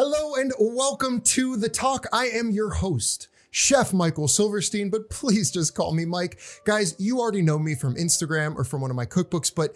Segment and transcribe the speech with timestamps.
[0.00, 2.06] Hello and welcome to the talk.
[2.12, 6.38] I am your host, Chef Michael Silverstein, but please just call me Mike.
[6.64, 9.74] Guys, you already know me from Instagram or from one of my cookbooks, but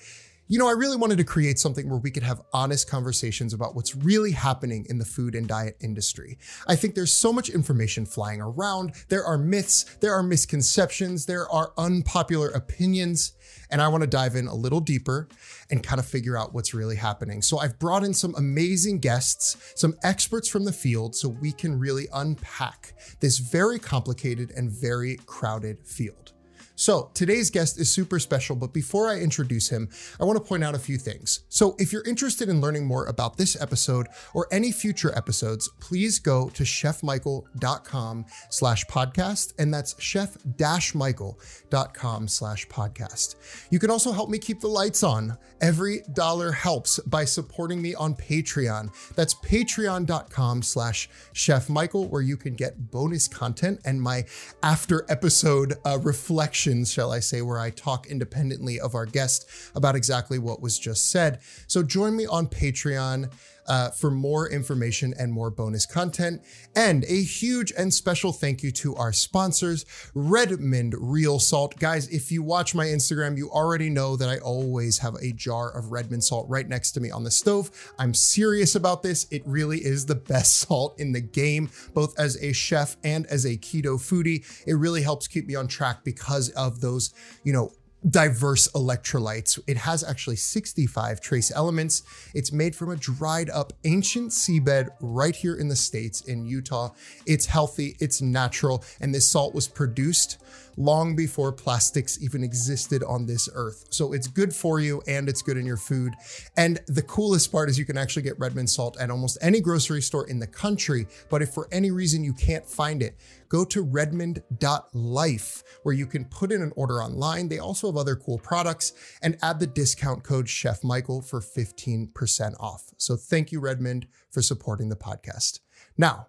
[0.49, 3.75] you know, I really wanted to create something where we could have honest conversations about
[3.75, 6.37] what's really happening in the food and diet industry.
[6.67, 8.93] I think there's so much information flying around.
[9.09, 13.33] There are myths, there are misconceptions, there are unpopular opinions,
[13.71, 15.29] and I want to dive in a little deeper
[15.71, 17.41] and kind of figure out what's really happening.
[17.41, 21.79] So I've brought in some amazing guests, some experts from the field, so we can
[21.79, 26.32] really unpack this very complicated and very crowded field.
[26.75, 30.65] So today's guest is super special, but before I introduce him, I want to point
[30.65, 31.41] out a few things.
[31.49, 36.19] So if you're interested in learning more about this episode or any future episodes, please
[36.19, 43.35] go to chefmichael.com slash podcast, and that's chef-michael.com slash podcast.
[43.71, 45.37] You can also help me keep the lights on.
[45.61, 48.95] Every dollar helps by supporting me on Patreon.
[49.15, 54.25] That's patreon.com slash chefmichael, where you can get bonus content and my
[54.63, 59.97] after episode uh, reflection shall I say, where I talk independently of our guest about
[59.97, 61.41] exactly what was just said.
[61.67, 63.31] So join me on Patreon
[63.67, 66.43] uh, for more information and more bonus content.
[66.75, 71.79] And a huge and special thank you to our sponsors, Redmond Real Salt.
[71.79, 75.71] Guys, if you watch my Instagram, you already know that I always have a jar
[75.71, 77.71] of Redmond salt right next to me on the stove.
[77.99, 79.27] I'm serious about this.
[79.31, 83.45] It really is the best salt in the game, both as a chef and as
[83.45, 84.45] a keto foodie.
[84.67, 87.13] It really helps keep me on track because of those,
[87.45, 87.73] you know,
[88.09, 89.59] diverse electrolytes.
[89.67, 92.03] It has actually 65 trace elements.
[92.35, 96.91] It's made from a dried up ancient seabed right here in the States in Utah.
[97.27, 100.39] It's healthy, it's natural, and this salt was produced
[100.77, 103.87] long before plastics even existed on this earth.
[103.91, 106.15] So it's good for you and it's good in your food.
[106.57, 110.03] And the coolest part is you can actually get Redmond salt at almost any grocery
[110.03, 111.07] store in the country.
[111.29, 113.17] But if for any reason you can't find it,
[113.53, 117.49] go to redmond.life where you can put in an order online.
[117.49, 122.55] They also have other cool products and add the discount code Chef Michael for 15%
[122.59, 122.95] off.
[122.97, 125.61] So thank you, Redmond, for supporting the podcast.
[125.99, 126.29] Now,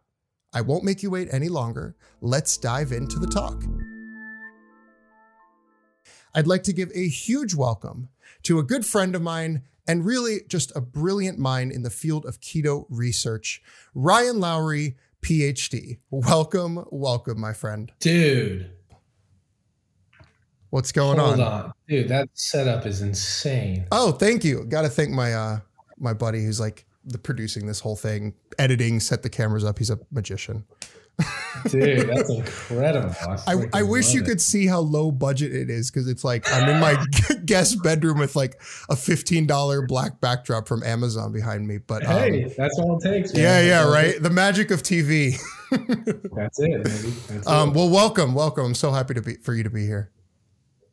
[0.54, 1.96] I won't make you wait any longer.
[2.20, 3.64] Let's dive into the talk.
[6.36, 8.10] I'd like to give a huge welcome
[8.44, 12.26] to a good friend of mine and really just a brilliant mind in the field
[12.26, 13.62] of keto research,
[13.96, 15.98] Ryan Lowery, PhD.
[16.12, 17.92] Welcome, welcome, my friend.
[18.00, 18.70] Dude.
[20.70, 21.64] What's going Hold on?
[21.66, 21.74] on.
[21.88, 23.86] Dude, that setup is insane.
[23.92, 24.66] Oh, thank you.
[24.66, 25.60] Got to thank my uh
[25.98, 29.78] my buddy who's like the producing this whole thing, editing, set the cameras up.
[29.78, 30.66] He's a magician.
[31.70, 33.16] Dude, that's incredible.
[33.22, 34.26] I, I, I wish you it.
[34.26, 37.02] could see how low budget it is because it's like I'm in my
[37.46, 38.56] guest bedroom with like
[38.90, 41.78] a $15 black backdrop from Amazon behind me.
[41.78, 43.34] But um, Hey, that's all it takes.
[43.34, 43.42] man.
[43.44, 44.22] yeah, yeah, right.
[44.22, 45.38] The magic of TV.
[46.36, 47.14] That's it, baby.
[47.30, 47.76] That's Um, it.
[47.76, 48.66] well, welcome, welcome.
[48.66, 50.10] I'm so happy to be for you to be here.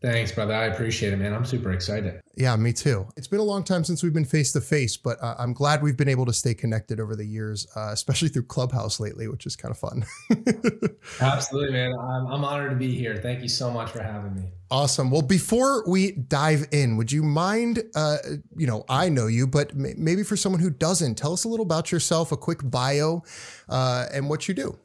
[0.02, 0.54] Thanks, brother.
[0.54, 1.34] I appreciate it, man.
[1.34, 2.22] I'm super excited.
[2.34, 3.06] Yeah, me too.
[3.18, 5.82] It's been a long time since we've been face to face, but uh, I'm glad
[5.82, 9.44] we've been able to stay connected over the years, uh, especially through Clubhouse lately, which
[9.44, 10.06] is kind of fun.
[11.20, 11.92] Absolutely, man.
[11.98, 13.16] I'm, I'm honored to be here.
[13.16, 14.44] Thank you so much for having me.
[14.70, 15.10] awesome.
[15.10, 17.82] Well, before we dive in, would you mind?
[17.94, 18.16] Uh,
[18.56, 21.66] you know, I know you, but maybe for someone who doesn't, tell us a little
[21.66, 23.22] about yourself, a quick bio,
[23.68, 24.78] uh, and what you do.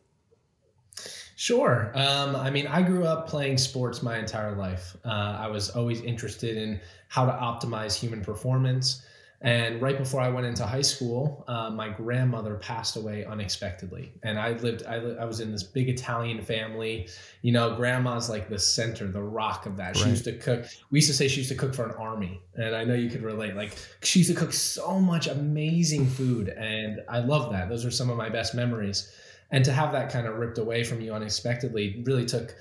[1.46, 1.92] Sure.
[1.94, 4.98] Um, I mean, I grew up playing sports my entire life.
[5.06, 9.06] Uh, I was always interested in how to optimize human performance.
[9.42, 14.12] And right before I went into high school, uh, my grandmother passed away unexpectedly.
[14.24, 17.10] And I lived, I, li- I was in this big Italian family.
[17.44, 19.96] You know, grandma's like the center, the rock of that.
[19.98, 20.66] She used to cook.
[20.90, 22.42] We used to say she used to cook for an army.
[22.56, 23.56] And I know you could relate.
[23.56, 26.50] Like, she used to cook so much amazing food.
[26.50, 27.70] And I love that.
[27.70, 29.12] Those are some of my best memories
[29.52, 32.56] and to have that kind of ripped away from you unexpectedly really took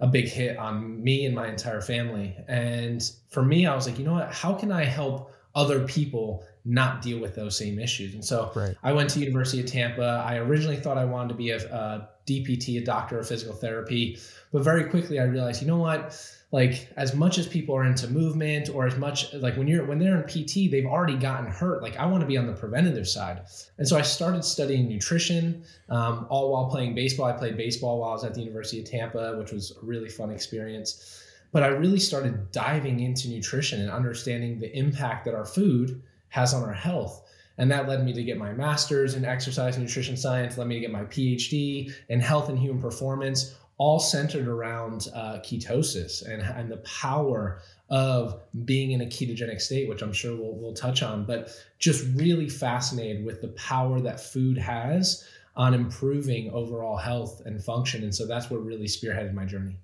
[0.00, 2.34] a big hit on me and my entire family.
[2.48, 4.32] And for me i was like you know what?
[4.32, 8.14] How can i help other people not deal with those same issues?
[8.14, 8.74] And so Right.
[8.82, 10.24] i went to university of tampa.
[10.26, 14.18] I originally thought i wanted to be a, a dpt a doctor of physical therapy
[14.52, 16.14] but very quickly i realized you know what
[16.52, 19.98] like as much as people are into movement or as much like when you're when
[19.98, 21.82] they're in pt they've already gotten hurt.
[21.82, 23.42] Like i want to be on the preventative side.
[23.78, 27.26] And so i started studying nutrition um, all while playing baseball.
[27.26, 30.08] I played baseball while i was at the university of tampa which was a really
[30.08, 31.22] fun experience.
[31.52, 36.54] But i really started diving into nutrition and understanding the impact that our food has
[36.54, 37.26] on our health.
[37.58, 40.76] And that led me to get my master's in exercise and nutrition science led me
[40.76, 46.42] to get my phd in health and human performance all centered around uh, ketosis and,
[46.42, 51.02] and the power of being in a ketogenic state, which I'm sure we'll, we'll touch
[51.02, 51.48] on, but
[51.78, 58.02] just really fascinated with the power that food has on improving overall health and function.
[58.02, 59.76] And so that's what really spearheaded my journey.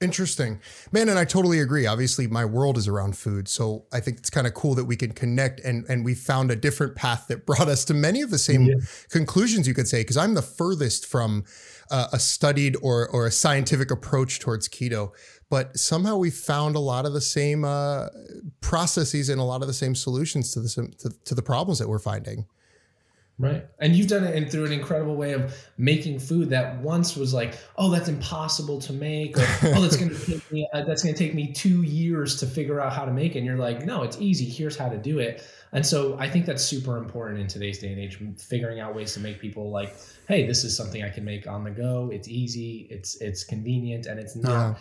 [0.00, 0.60] Interesting.
[0.92, 1.86] Man, and I totally agree.
[1.86, 3.48] Obviously, my world is around food.
[3.48, 6.52] So I think it's kind of cool that we can connect and, and we found
[6.52, 8.74] a different path that brought us to many of the same yeah.
[9.10, 11.44] conclusions, you could say, because I'm the furthest from
[11.90, 15.10] uh, a studied or, or a scientific approach towards keto.
[15.50, 18.08] But somehow we found a lot of the same uh,
[18.60, 21.88] processes and a lot of the same solutions to the, to, to the problems that
[21.88, 22.46] we're finding.
[23.40, 23.64] Right.
[23.78, 27.32] And you've done it in, through an incredible way of making food that once was
[27.32, 31.04] like, oh, that's impossible to make, or oh, that's going to take me uh, that's
[31.04, 33.38] going to take me two years to figure out how to make it.
[33.38, 34.44] And you're like, no, it's easy.
[34.44, 35.44] Here's how to do it.
[35.70, 39.14] And so I think that's super important in today's day and age, figuring out ways
[39.14, 39.94] to make people like,
[40.26, 42.10] hey, this is something I can make on the go.
[42.12, 42.88] It's easy.
[42.90, 44.50] It's it's convenient, and it's not.
[44.50, 44.74] Yeah.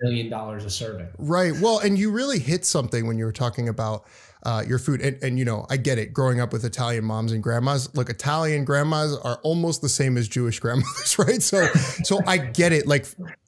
[0.00, 1.08] A Million dollars a serving.
[1.18, 1.52] Right.
[1.60, 4.04] Well, and you really hit something when you were talking about
[4.44, 5.00] uh, your food.
[5.00, 6.12] And, and, you know, I get it.
[6.12, 10.28] Growing up with Italian moms and grandmas, look, Italian grandmas are almost the same as
[10.28, 11.42] Jewish grandmothers, right?
[11.42, 11.66] So,
[12.04, 12.86] so I get it.
[12.86, 13.06] Like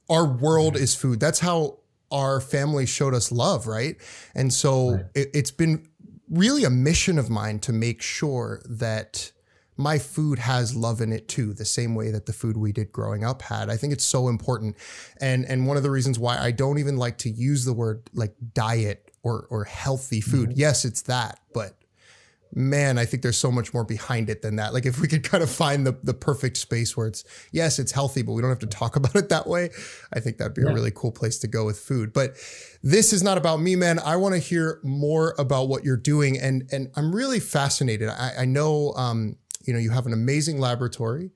[0.08, 1.20] our world is food.
[1.20, 1.78] That's how
[2.10, 3.96] our family showed us love, right?
[4.34, 5.04] And so right.
[5.14, 5.86] It, it's been
[6.28, 9.32] really a mission of mine to make sure that
[9.80, 12.92] my food has love in it too, the same way that the food we did
[12.92, 13.70] growing up had.
[13.70, 14.76] I think it's so important.
[15.20, 18.02] And and one of the reasons why I don't even like to use the word
[18.12, 20.50] like diet or or healthy food.
[20.50, 20.60] Mm-hmm.
[20.60, 21.76] Yes, it's that, but
[22.52, 24.74] man, I think there's so much more behind it than that.
[24.74, 27.92] Like if we could kind of find the the perfect space where it's yes, it's
[27.92, 29.70] healthy, but we don't have to talk about it that way.
[30.12, 30.70] I think that'd be yeah.
[30.70, 32.12] a really cool place to go with food.
[32.12, 32.36] But
[32.82, 33.98] this is not about me, man.
[33.98, 38.08] I want to hear more about what you're doing, and and I'm really fascinated.
[38.08, 41.30] I, I know, um, you know, you have an amazing laboratory.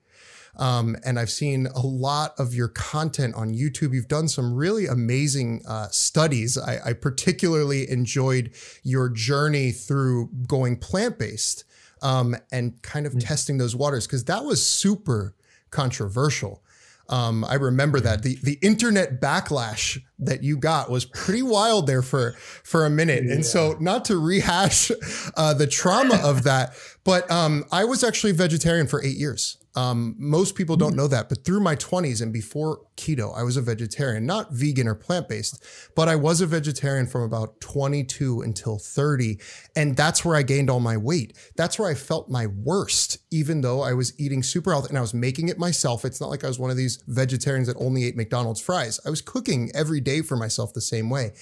[0.57, 3.93] Um, and I've seen a lot of your content on YouTube.
[3.93, 6.57] You've done some really amazing uh, studies.
[6.57, 8.51] I, I, particularly enjoyed
[8.81, 11.65] your journey through going plant based
[12.01, 13.19] um, and kind of mm-hmm.
[13.19, 15.35] testing those waters because that was super
[15.71, 16.63] controversial.
[17.09, 22.01] Um, I remember that the the internet backlash that you got was pretty wild there
[22.01, 22.31] for
[22.63, 23.33] for a minute, yeah.
[23.33, 24.91] and so not to rehash
[25.37, 26.73] uh, the trauma of that,
[27.03, 29.57] but um, I was actually vegetarian for eight years.
[29.75, 33.57] Um, most people don't know that, but through my 20s and before keto, I was
[33.57, 35.61] a vegetarian, not vegan or plant based,
[35.95, 39.37] but I was a vegetarian from about 22 until 30.
[39.75, 41.37] And that's where I gained all my weight.
[41.57, 45.01] That's where I felt my worst, even though I was eating super healthy and I
[45.01, 46.05] was making it myself.
[46.05, 49.01] It's not like I was one of these vegetarians that only ate McDonald's fries.
[49.05, 51.33] I was cooking every day for myself the same way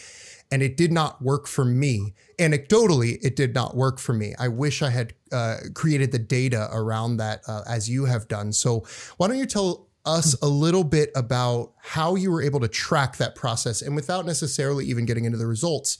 [0.53, 2.13] and it did not work for me.
[2.37, 4.35] Anecdotally, it did not work for me.
[4.37, 8.53] I wish I had uh, created the data around that uh, as you have done.
[8.53, 8.85] So,
[9.17, 13.17] why don't you tell us a little bit about how you were able to track
[13.17, 15.97] that process and without necessarily even getting into the results?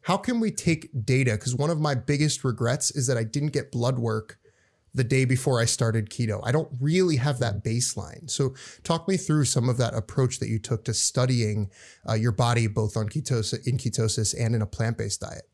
[0.00, 1.32] How can we take data?
[1.32, 4.36] Because one of my biggest regrets is that I didn't get blood work
[4.94, 6.40] the day before I started keto.
[6.44, 8.28] I don't really have that baseline.
[8.28, 8.54] So,
[8.84, 11.70] talk me through some of that approach that you took to studying
[12.08, 15.48] uh, your body both on ketosis, in ketosis, and in a plant based diet.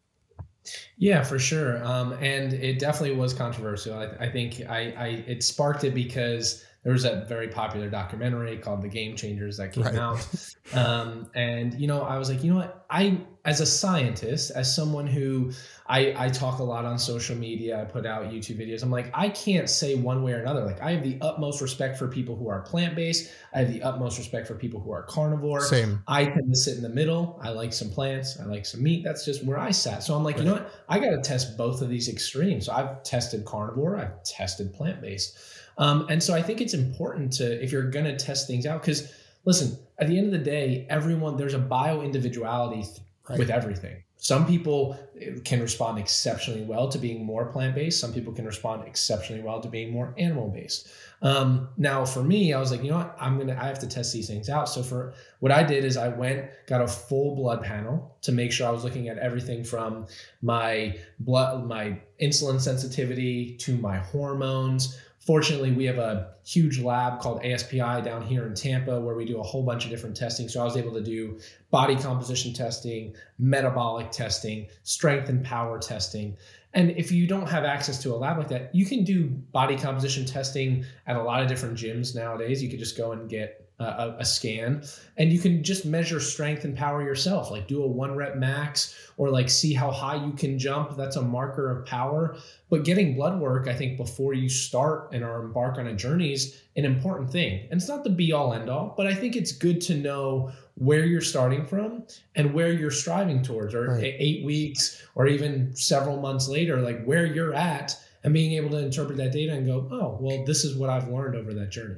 [0.96, 1.82] Yeah, for sure.
[1.84, 3.98] Um, and it definitely was controversial.
[3.98, 8.56] I, I think I, I, it sparked it because there was that very popular documentary
[8.56, 9.96] called The Game Changers that came right.
[9.96, 10.26] out.
[10.72, 12.86] Um, and, you know, I was like, you know what?
[12.88, 15.50] I, as a scientist, as someone who
[15.88, 19.10] I, I talk a lot on social media, I put out YouTube videos, I'm like,
[19.12, 20.64] I can't say one way or another.
[20.64, 23.82] Like, I have the utmost respect for people who are plant based, I have the
[23.82, 25.62] utmost respect for people who are carnivore.
[25.62, 26.02] Same.
[26.06, 27.40] I tend to sit in the middle.
[27.42, 29.02] I like some plants, I like some meat.
[29.04, 30.04] That's just where I sat.
[30.04, 30.44] So I'm like, right.
[30.44, 30.70] you know what?
[30.88, 32.66] I got to test both of these extremes.
[32.66, 35.36] So I've tested carnivore, I've tested plant based.
[35.78, 38.82] Um, and so I think it's important to, if you're going to test things out,
[38.82, 39.12] because
[39.44, 42.84] listen, at the end of the day, everyone, there's a bio individuality
[43.28, 43.38] right.
[43.38, 44.02] with everything.
[44.20, 48.00] Some people eh, can respond exceptionally well to being more plant based.
[48.00, 50.88] Some people can respond exceptionally well to being more animal based.
[51.22, 53.16] Um, now, for me, I was like, you know what?
[53.20, 53.56] I'm gonna.
[53.60, 54.68] I have to test these things out.
[54.68, 58.52] So for what I did is I went, got a full blood panel to make
[58.52, 60.06] sure I was looking at everything from
[60.42, 67.42] my blood, my insulin sensitivity to my hormones Fortunately, we have a huge lab called
[67.42, 70.48] ASPI down here in Tampa where we do a whole bunch of different testing.
[70.48, 71.38] So I was able to do
[71.70, 76.36] body composition testing, metabolic testing, strength and power testing.
[76.72, 79.76] And if you don't have access to a lab like that, you can do body
[79.76, 82.62] composition testing at a lot of different gyms nowadays.
[82.62, 84.82] You could just go and get a, a, scan
[85.18, 88.96] and you can just measure strength and power yourself like do a one rep max
[89.16, 90.96] or like see how high you can jump.
[90.96, 92.36] That's a marker of power.
[92.70, 96.32] But getting blood work i think before you start and are embark on a journey
[96.32, 97.68] is an important thing.
[97.70, 100.50] And it's not the be all end all but i think it's good to know
[100.74, 102.04] where you're starting from
[102.34, 104.14] and where you're striving towards or right.
[104.18, 108.78] eight weeks or even several months later like where you're at and being able to
[108.78, 111.96] interpret that data and go oh well this is what i've learned over that journey.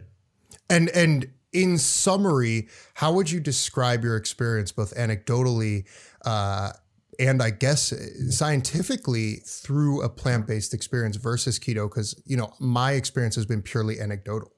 [0.68, 5.84] And and in summary, how would you describe your experience, both anecdotally
[6.24, 6.70] uh,
[7.18, 7.92] and I guess
[8.30, 11.88] scientifically, through a plant based experience versus keto?
[11.88, 14.52] Because you know my experience has been purely anecdotal.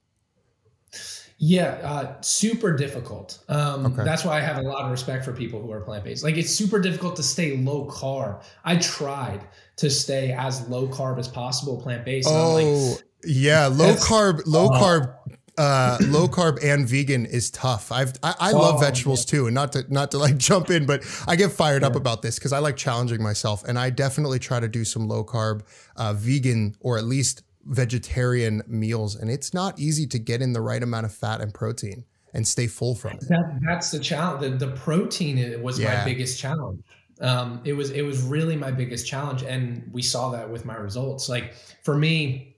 [1.44, 3.40] Yeah, uh, super difficult.
[3.49, 4.04] Um, okay.
[4.04, 6.22] That's why I have a lot of respect for people who are plant based.
[6.22, 8.44] Like it's super difficult to stay low carb.
[8.64, 9.40] I tried
[9.76, 12.28] to stay as low carb as possible plant based.
[12.30, 15.14] Oh, like, yeah, low carb, low uh, carb
[15.59, 17.92] uh, low carb and vegan is tough.
[17.92, 19.38] I've I, I love oh, vegetables yeah.
[19.38, 21.88] too, and not to not to like jump in, but I get fired yeah.
[21.88, 25.09] up about this because I like challenging myself, and I definitely try to do some
[25.09, 25.62] low carb,
[25.97, 30.61] uh, vegan, or at least vegetarian meals, and it's not easy to get in the
[30.61, 32.04] right amount of fat and protein
[32.35, 33.28] and stay full from it.
[33.28, 34.40] That, that's the challenge.
[34.40, 35.99] The, the protein was yeah.
[35.99, 36.82] my biggest challenge.
[37.21, 40.76] Um, it was it was really my biggest challenge, and we saw that with my
[40.76, 41.28] results.
[41.28, 42.51] Like for me,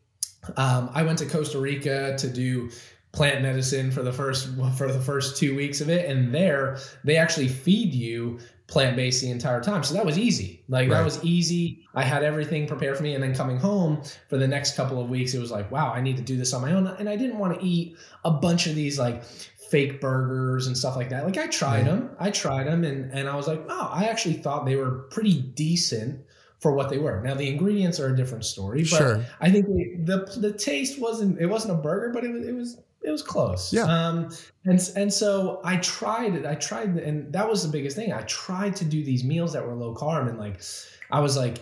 [0.57, 2.71] um, I went to Costa Rica to do
[3.13, 7.17] plant medicine for the first for the first two weeks of it, and there they
[7.17, 9.85] actually feed you plant based the entire time.
[9.85, 10.63] So that was easy.
[10.69, 10.97] Like right.
[10.97, 11.85] that was easy.
[11.95, 15.09] I had everything prepared for me, and then coming home for the next couple of
[15.09, 16.87] weeks, it was like, wow, I need to do this on my own.
[16.87, 20.97] And I didn't want to eat a bunch of these like fake burgers and stuff
[20.97, 21.25] like that.
[21.25, 24.35] Like I tried them, I tried them, and and I was like, oh, I actually
[24.35, 26.21] thought they were pretty decent
[26.65, 27.21] for what they were.
[27.21, 29.27] Now the ingredients are a different story, but sure.
[29.39, 32.55] I think the, the, the taste wasn't it wasn't a burger, but it was it
[32.55, 33.71] was it was close.
[33.71, 33.83] Yeah.
[33.83, 34.31] Um,
[34.65, 36.47] and and so I tried it.
[36.47, 38.15] I tried, and that was the biggest thing.
[38.15, 40.63] I tried to do these meals that were low carb, and like
[41.11, 41.59] I was like,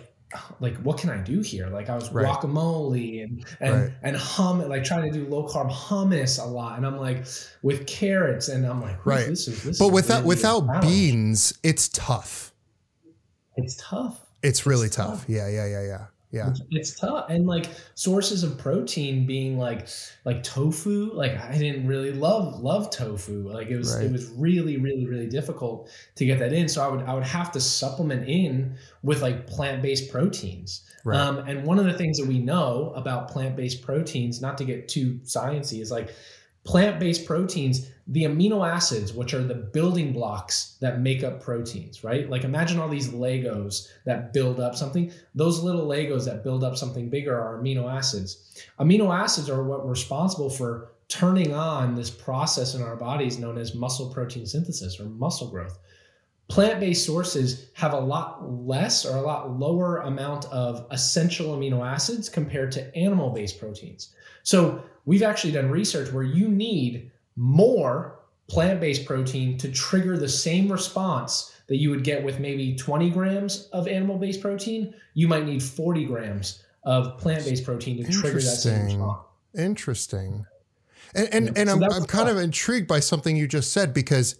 [0.61, 1.67] like what can I do here?
[1.67, 2.25] Like I was right.
[2.25, 3.93] guacamole and and right.
[4.05, 7.27] and hum like trying to do low carb hummus a lot, and I'm like
[7.63, 9.27] with carrots, and I'm like, right.
[9.27, 12.55] This is, this but without really without beans, it's tough.
[13.57, 14.21] It's tough.
[14.43, 15.21] It's really it's tough.
[15.21, 15.29] tough.
[15.29, 16.05] Yeah, yeah, yeah, yeah.
[16.33, 16.49] Yeah.
[16.49, 17.27] It's, it's, tough.
[17.29, 19.87] And like sources of protein being like
[20.25, 23.51] like tofu, like I didn't really love love tofu.
[23.53, 24.07] Like it was right.
[24.07, 26.71] it was really, really, really difficult to get that in.
[26.71, 30.89] So I would I would have to supplement in with like plant-based proteins.
[31.05, 31.21] Right.
[31.21, 34.89] Um, and one of the things that we know about plant-based proteins, not to get
[34.89, 36.15] too sciencey, is like
[36.65, 42.29] plant-based proteins the amino acids which are the building blocks that make up proteins right?
[42.29, 45.13] Like imagine all these legos that build up something.
[45.35, 48.63] Those little legos that build up something bigger are amino acids.
[48.79, 53.75] Amino acids are what responsible for turning on this process in our bodies known as
[53.75, 55.79] muscle protein synthesis or muscle growth
[56.49, 62.29] plant-based sources have a lot less or a lot lower amount of essential amino acids
[62.29, 64.15] compared to animal-based proteins.
[64.43, 68.19] So we've actually done research where you need more
[68.49, 73.69] plant-based protein to trigger the same response that you would get with maybe 20 grams
[73.73, 74.95] of animal-based protein.
[75.15, 79.21] You might need 40 grams of plant-based protein to trigger that same response.
[79.57, 80.47] Interesting.
[81.15, 81.53] And and, yeah.
[81.57, 84.37] and so i'm, I'm kind of intrigued by something you just said because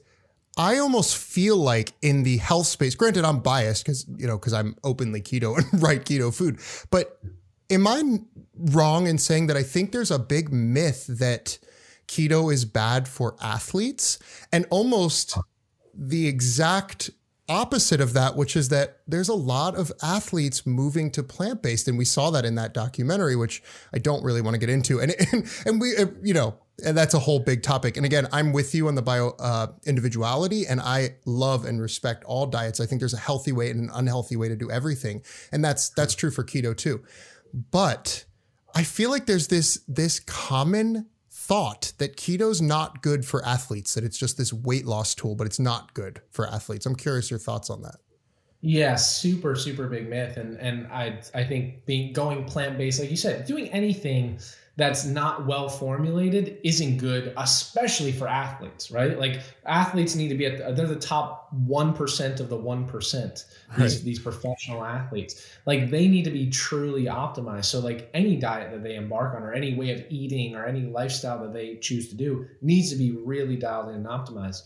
[0.57, 4.53] I almost feel like in the health space, granted, I'm biased because, you know, because
[4.53, 6.59] I'm openly keto and write keto food,
[6.91, 7.19] but
[7.71, 8.21] am I
[8.57, 11.59] wrong in saying that I think there's a big myth that
[12.07, 14.19] keto is bad for athletes?
[14.53, 15.39] And almost
[15.95, 17.11] the exact
[17.49, 21.89] opposite of that, which is that there's a lot of athletes moving to plant based,
[21.89, 25.01] and we saw that in that documentary, which I don't really want to get into.
[25.01, 27.97] And and, and we, uh, you know, and that's a whole big topic.
[27.97, 32.25] And again, I'm with you on the bio uh, individuality, and I love and respect
[32.25, 32.81] all diets.
[32.81, 35.91] I think there's a healthy way and an unhealthy way to do everything, and that's
[35.91, 37.03] that's true for keto too.
[37.53, 38.25] But
[38.75, 41.07] I feel like there's this this common
[41.43, 45.45] thought that keto's not good for athletes, that it's just this weight loss tool, but
[45.47, 46.87] it's not good for athletes.
[46.87, 47.97] I'm curious your thoughts on that.
[48.61, 50.37] Yeah, super, super big myth.
[50.37, 54.39] And and I I think being going plant based, like you said, doing anything
[54.77, 59.19] that's not well formulated isn't good, especially for athletes, right?
[59.19, 63.45] Like athletes need to be at the, they're the top 1% of the 1%,
[63.77, 64.05] these, right.
[64.05, 65.47] these professional athletes.
[65.67, 67.67] Like they need to be truly optimized.
[67.67, 70.83] So like any diet that they embark on or any way of eating or any
[70.83, 74.63] lifestyle that they choose to do needs to be really dialed in and optimized.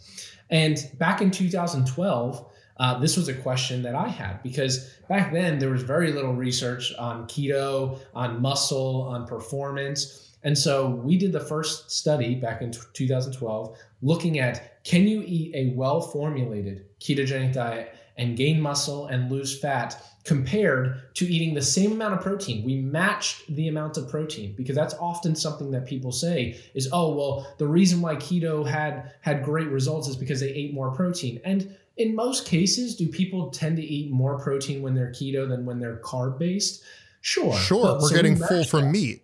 [0.50, 5.58] And back in 2012, uh, this was a question that I had because back then
[5.58, 10.34] there was very little research on keto, on muscle, on performance.
[10.42, 15.54] And so we did the first study back in 2012 looking at can you eat
[15.54, 21.62] a well formulated ketogenic diet and gain muscle and lose fat compared to eating the
[21.62, 22.64] same amount of protein.
[22.64, 27.14] We matched the amount of protein because that's often something that people say is, oh,
[27.14, 31.40] well, the reason why keto had had great results is because they ate more protein.
[31.44, 35.64] And in most cases, do people tend to eat more protein when they're keto than
[35.64, 36.82] when they're carb based?
[37.20, 37.54] Sure.
[37.54, 37.82] Sure.
[37.82, 39.22] But, We're so getting full from meat.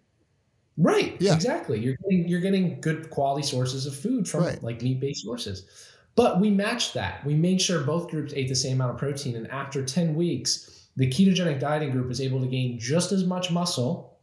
[0.79, 1.17] Right.
[1.21, 1.35] Yeah.
[1.35, 1.79] Exactly.
[1.79, 4.62] You're getting you're getting good quality sources of food from right.
[4.62, 5.67] like meat based sources.
[6.14, 7.25] But we matched that.
[7.25, 9.37] We made sure both groups ate the same amount of protein.
[9.37, 13.50] And after 10 weeks, the ketogenic dieting group was able to gain just as much
[13.50, 14.19] muscle,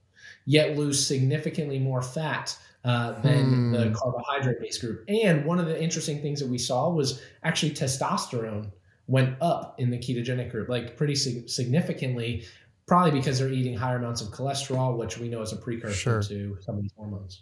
[0.46, 3.72] yet lose significantly more fat uh, than hmm.
[3.72, 5.04] the carbohydrate based group.
[5.08, 8.72] And one of the interesting things that we saw was actually testosterone
[9.08, 12.46] went up in the ketogenic group, like pretty sig- significantly,
[12.88, 16.22] probably because they're eating higher amounts of cholesterol, which we know is a precursor sure.
[16.22, 17.42] to some of these hormones.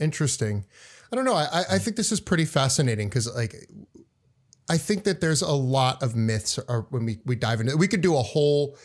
[0.00, 0.64] Interesting.
[1.12, 1.34] I don't know.
[1.34, 3.54] I, I think this is pretty fascinating because like
[4.68, 6.58] I think that there's a lot of myths
[6.90, 7.78] when we, we dive into it.
[7.78, 8.76] We could do a whole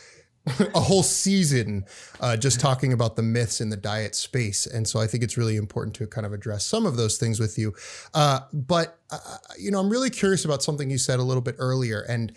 [0.74, 1.84] a whole season
[2.20, 4.66] uh, just talking about the myths in the diet space.
[4.66, 7.40] And so I think it's really important to kind of address some of those things
[7.40, 7.74] with you.
[8.14, 9.18] Uh, but, uh,
[9.58, 12.00] you know, I'm really curious about something you said a little bit earlier.
[12.00, 12.32] And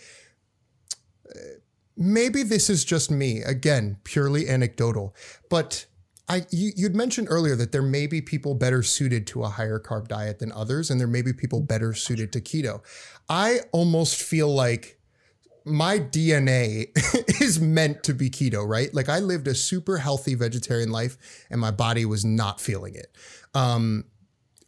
[1.29, 1.39] uh,
[1.95, 5.15] maybe this is just me, again, purely anecdotal,
[5.49, 5.85] but
[6.29, 9.79] I you, would mentioned earlier that there may be people better suited to a higher
[9.79, 12.81] carb diet than others, and there may be people better suited to keto.
[13.27, 15.00] I almost feel like
[15.65, 16.89] my DNA
[17.41, 18.93] is meant to be keto, right?
[18.93, 21.17] Like I lived a super healthy vegetarian life,
[21.49, 23.15] and my body was not feeling it.
[23.53, 24.05] Um,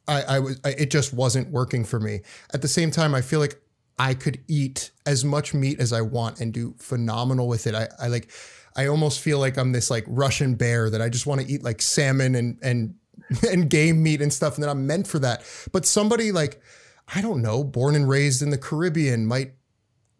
[0.08, 2.22] I, I was, I, it just wasn't working for me.
[2.54, 3.62] At the same time, I feel like
[3.98, 7.76] I could eat as much meat as I want and do phenomenal with it.
[7.76, 8.30] I, I like
[8.76, 11.64] I almost feel like I'm this like Russian bear that I just want to eat
[11.64, 12.96] like salmon and and
[13.50, 15.44] and game meat and stuff, and that I'm meant for that.
[15.72, 16.62] But somebody like
[17.14, 19.54] I don't know, born and raised in the Caribbean might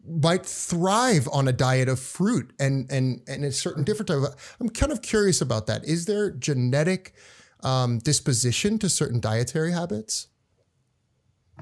[0.06, 4.56] might thrive on a diet of fruit and and and a certain different type of.
[4.60, 5.84] I'm kind of curious about that.
[5.84, 7.14] Is there genetic
[7.62, 10.28] um, disposition to certain dietary habits?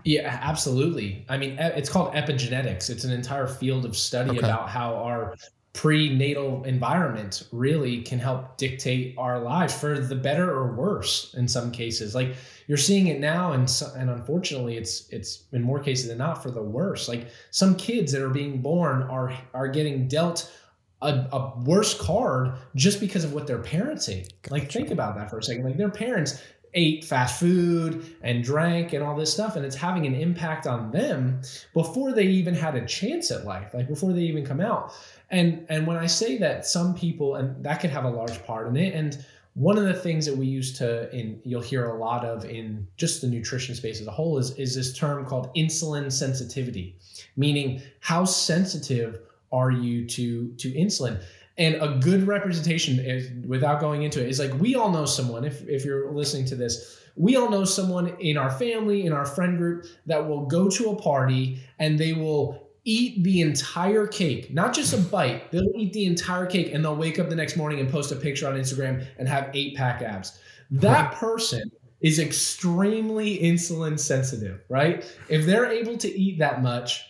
[0.05, 1.25] Yeah, absolutely.
[1.29, 2.89] I mean, it's called epigenetics.
[2.89, 4.39] It's an entire field of study okay.
[4.39, 5.37] about how our
[5.73, 11.73] prenatal environment really can help dictate our lives for the better or worse in some
[11.73, 12.15] cases.
[12.15, 12.35] Like
[12.67, 16.43] you're seeing it now and so, and unfortunately it's it's in more cases than not
[16.43, 17.09] for the worse.
[17.09, 20.53] Like some kids that are being born are are getting dealt
[21.01, 24.55] a, a worse card just because of what their parents ate gotcha.
[24.55, 25.65] like think about that for a second.
[25.65, 26.43] Like their parents
[26.75, 30.91] ate fast food and drank and all this stuff and it's having an impact on
[30.91, 31.41] them
[31.75, 34.95] before they even had a chance at life like before they even come out.
[35.31, 38.69] And and when i say that some people and that could have a large part
[38.69, 41.99] in it and one of the things that we used to in you'll hear a
[41.99, 45.55] lot of in just the nutrition space as a whole is is this term called
[45.55, 46.97] insulin sensitivity
[47.37, 49.21] meaning how sensitive
[49.53, 51.23] are you to to insulin
[51.59, 55.45] and a good representation, is, without going into it, is like we all know someone,
[55.45, 59.27] if, if you're listening to this, we all know someone in our family, in our
[59.27, 64.53] friend group that will go to a party and they will eat the entire cake,
[64.53, 65.51] not just a bite.
[65.53, 68.17] They'll eat the entire cake and they'll wake up the next morning and post a
[68.17, 70.39] picture on Instagram and have eight pack abs.
[70.71, 75.05] That person is extremely insulin sensitive, right?
[75.29, 77.05] If they're able to eat that much,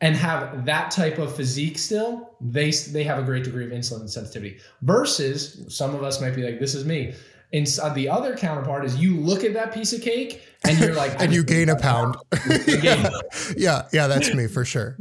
[0.00, 4.08] and have that type of physique still, they they have a great degree of insulin
[4.08, 4.58] sensitivity.
[4.82, 7.14] Versus some of us might be like, this is me.
[7.52, 10.94] And uh, the other counterpart is you look at that piece of cake and you're
[10.94, 12.16] like, and you gain a pound.
[12.66, 13.08] yeah.
[13.56, 14.96] yeah, yeah, that's me for sure.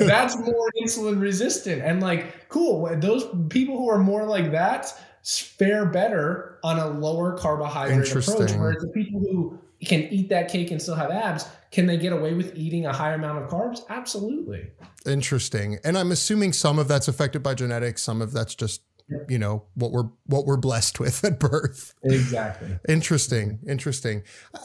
[0.00, 1.82] that's more insulin resistant.
[1.82, 2.88] And like, cool.
[2.96, 8.52] Those people who are more like that fare better on a lower carbohydrate approach.
[8.52, 12.12] Whereas the people who can eat that cake and still have abs, can they get
[12.12, 13.80] away with eating a higher amount of carbs?
[13.88, 14.70] Absolutely.
[15.06, 15.78] Interesting.
[15.84, 18.82] And I'm assuming some of that's affected by genetics, some of that's just
[19.28, 21.94] you know what we're what we're blessed with at birth.
[22.02, 22.78] Exactly.
[22.88, 23.58] Interesting.
[23.68, 24.22] Interesting.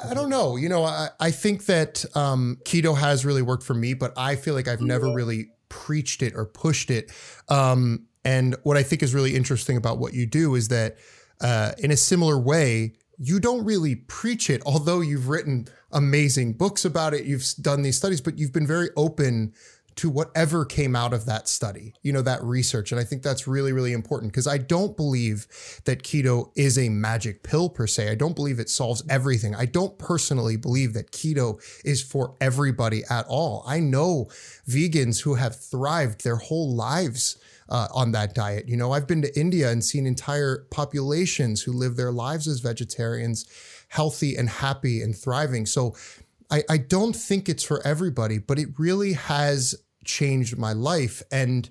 [0.07, 0.55] I don't know.
[0.55, 4.35] You know i, I think that um, keto has really worked for me but i
[4.35, 7.11] feel like i've never really preached it or pushed it.
[7.49, 10.97] Um, and what i think is really interesting about what you do is that
[11.41, 16.85] uh, in a similar way you don't really preach it, although you've written amazing books
[16.85, 19.53] about it, you've done these studies, but you've been very open
[19.95, 22.91] to whatever came out of that study, you know, that research.
[22.91, 25.47] And I think that's really, really important because I don't believe
[25.85, 28.11] that keto is a magic pill per se.
[28.11, 29.55] I don't believe it solves everything.
[29.55, 33.63] I don't personally believe that keto is for everybody at all.
[33.65, 34.27] I know
[34.67, 37.37] vegans who have thrived their whole lives
[37.69, 38.67] uh, on that diet.
[38.67, 42.59] You know, I've been to India and seen entire populations who live their lives as
[42.59, 43.45] vegetarians,
[43.89, 45.65] healthy and happy and thriving.
[45.65, 45.95] So
[46.49, 51.23] I, I don't think it's for everybody, but it really has changed my life.
[51.31, 51.69] And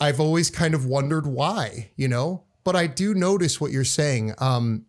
[0.00, 4.34] I've always kind of wondered why, you know, but I do notice what you're saying.
[4.38, 4.86] Um,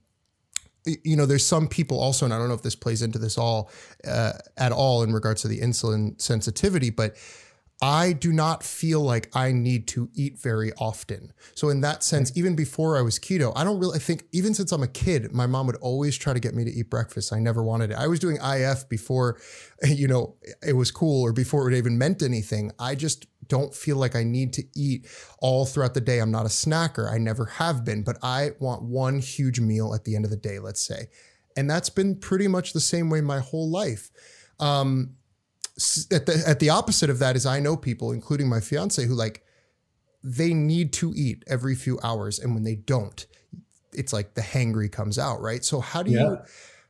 [0.86, 3.38] you know, there's some people also, and I don't know if this plays into this
[3.38, 3.70] all
[4.06, 7.16] uh, at all in regards to the insulin sensitivity, but
[7.84, 11.34] I do not feel like I need to eat very often.
[11.54, 14.54] So in that sense, even before I was keto, I don't really I think even
[14.54, 17.34] since I'm a kid, my mom would always try to get me to eat breakfast.
[17.34, 17.98] I never wanted it.
[17.98, 19.38] I was doing IF before,
[19.84, 22.72] you know, it was cool or before it even meant anything.
[22.80, 25.06] I just don't feel like I need to eat
[25.42, 26.20] all throughout the day.
[26.20, 27.12] I'm not a snacker.
[27.12, 30.38] I never have been, but I want one huge meal at the end of the
[30.38, 31.08] day, let's say.
[31.58, 34.10] And that's been pretty much the same way my whole life.
[34.58, 35.18] Um,
[36.12, 39.16] at the at the opposite of that is I know people, including my fiance, who
[39.16, 39.44] like
[40.24, 43.26] they need to eat every few hours, and when they don't,
[43.94, 45.66] it's like the hangry comes out, right?
[45.66, 46.22] So how do yeah.
[46.22, 46.38] you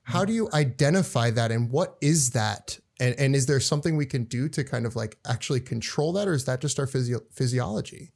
[0.03, 2.79] how do you identify that, and what is that?
[2.99, 6.27] And, and is there something we can do to kind of like actually control that,
[6.27, 8.11] or is that just our physio- physiology?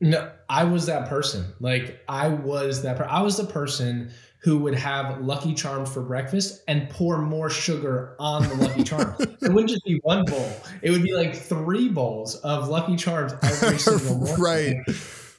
[0.00, 1.54] No, I was that person.
[1.60, 2.96] Like I was that.
[2.98, 4.10] Per- I was the person
[4.44, 9.18] who would have Lucky Charms for breakfast and pour more sugar on the Lucky Charms.
[9.20, 10.52] it wouldn't just be one bowl;
[10.82, 14.36] it would be like three bowls of Lucky Charms every single morning.
[14.38, 14.76] right.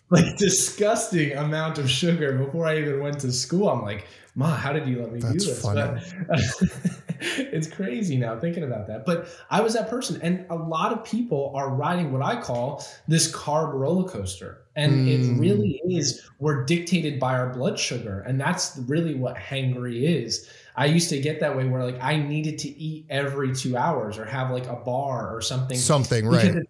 [0.09, 3.69] Like disgusting amount of sugar before I even went to school.
[3.69, 5.61] I'm like, Ma, how did you let me That's do this?
[5.61, 6.01] Funny.
[6.27, 9.05] But, it's crazy now thinking about that.
[9.05, 10.19] But I was that person.
[10.21, 14.61] And a lot of people are riding what I call this carb roller coaster.
[14.75, 15.07] And mm.
[15.07, 18.21] it really is, we're dictated by our blood sugar.
[18.27, 20.49] And that's really what hangry is.
[20.75, 24.17] I used to get that way where like I needed to eat every two hours
[24.17, 25.77] or have like a bar or something.
[25.77, 26.55] Something, right.
[26.55, 26.67] It,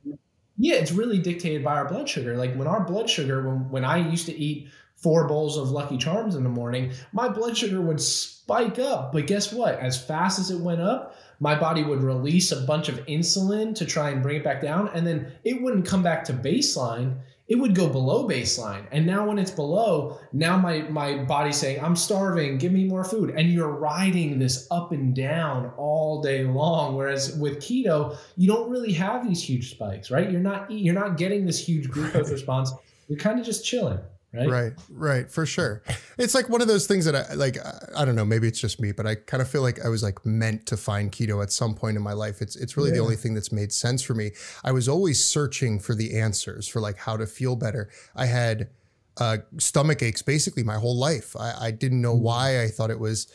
[0.57, 2.37] yeah, it's really dictated by our blood sugar.
[2.37, 4.69] Like when our blood sugar, when, when I used to eat
[5.05, 9.13] four bowls of Lucky Charms in the morning, my blood sugar would spike up.
[9.13, 9.77] But guess what?
[9.77, 13.85] As fast as it went up, my body would release a bunch of insulin to
[13.85, 14.89] try and bring it back down.
[14.95, 17.19] And then it wouldn't come back to baseline.
[17.47, 18.87] It would go below baseline.
[18.91, 23.03] And now when it's below, now my, my body's saying, I'm starving, give me more
[23.03, 23.29] food.
[23.29, 26.95] And you're riding this up and down all day long.
[26.95, 30.31] Whereas with keto, you don't really have these huge spikes, right?
[30.31, 32.71] You're not you're not getting this huge glucose response.
[33.07, 33.99] You're kind of just chilling.
[34.35, 34.47] Right?
[34.47, 35.81] right right for sure
[36.17, 37.57] it's like one of those things that i like
[37.95, 40.03] i don't know maybe it's just me but i kind of feel like i was
[40.03, 42.97] like meant to find keto at some point in my life it's it's really yeah.
[42.97, 44.31] the only thing that's made sense for me
[44.63, 48.69] i was always searching for the answers for like how to feel better i had
[49.17, 52.21] uh, stomach aches basically my whole life I, I didn't know mm.
[52.21, 53.27] why i thought it was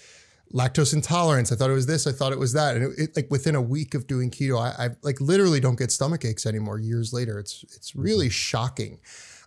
[0.52, 1.52] lactose intolerance.
[1.52, 2.06] I thought it was this.
[2.06, 2.76] I thought it was that.
[2.76, 5.78] And it, it, like within a week of doing keto, I, I, like literally don't
[5.78, 6.78] get stomach aches anymore.
[6.78, 8.32] Years later, it's it's really mm-hmm.
[8.32, 9.00] shocking.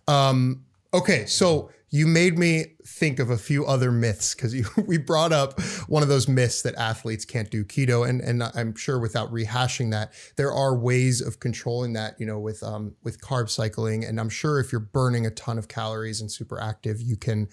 [0.08, 4.56] Um, Okay, so you made me think of a few other myths because
[4.88, 8.75] we brought up one of those myths that athletes can't do keto, and and I'm
[8.75, 13.21] sure without rehashing that, there are ways of controlling that, you know, with um with
[13.21, 17.01] carb cycling, and I'm sure if you're burning a ton of calories and super active,
[17.01, 17.47] you can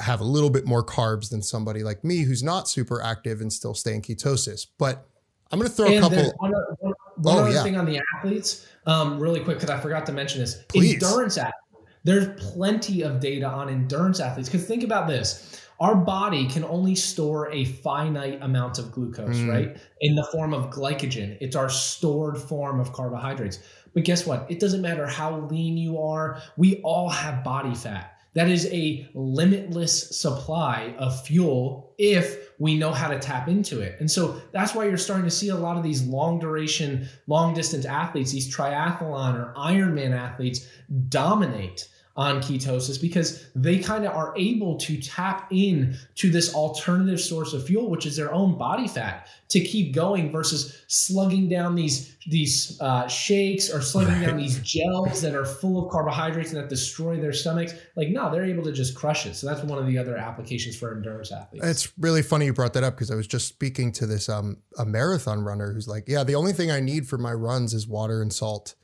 [0.00, 3.52] have a little bit more carbs than somebody like me who's not super active and
[3.52, 4.66] still stay in ketosis.
[4.78, 5.06] But
[5.52, 6.32] I'm going to throw and a couple.
[6.38, 7.62] One, one, one oh, other yeah.
[7.62, 10.64] thing on the athletes, um, really quick, because I forgot to mention this.
[10.68, 10.94] Please.
[10.94, 11.63] Endurance athletes
[12.04, 14.48] there's plenty of data on endurance athletes.
[14.48, 19.48] Because think about this our body can only store a finite amount of glucose, mm.
[19.48, 19.76] right?
[20.00, 21.36] In the form of glycogen.
[21.40, 23.58] It's our stored form of carbohydrates.
[23.92, 24.46] But guess what?
[24.48, 28.12] It doesn't matter how lean you are, we all have body fat.
[28.34, 33.96] That is a limitless supply of fuel if we know how to tap into it.
[34.00, 37.54] And so that's why you're starting to see a lot of these long duration, long
[37.54, 40.66] distance athletes, these triathlon or Ironman athletes
[41.08, 47.20] dominate on ketosis because they kind of are able to tap in to this alternative
[47.20, 51.74] source of fuel which is their own body fat to keep going versus slugging down
[51.74, 56.60] these these uh, shakes or slugging down these gels that are full of carbohydrates and
[56.60, 57.74] that destroy their stomachs.
[57.96, 59.34] Like no they're able to just crush it.
[59.36, 61.66] So that's one of the other applications for endurance athletes.
[61.66, 64.58] It's really funny you brought that up because i was just speaking to this um
[64.78, 67.86] a marathon runner who's like yeah the only thing i need for my runs is
[67.86, 68.74] water and salt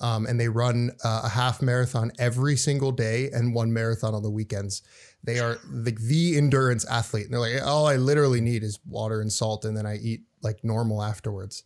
[0.00, 4.22] um, and they run uh, a half marathon every single day and one marathon on
[4.22, 4.82] the weekends.
[5.22, 7.24] They are the, the endurance athlete.
[7.24, 10.22] And they're like, all I literally need is water and salt, and then I eat
[10.42, 11.62] like normal afterwards,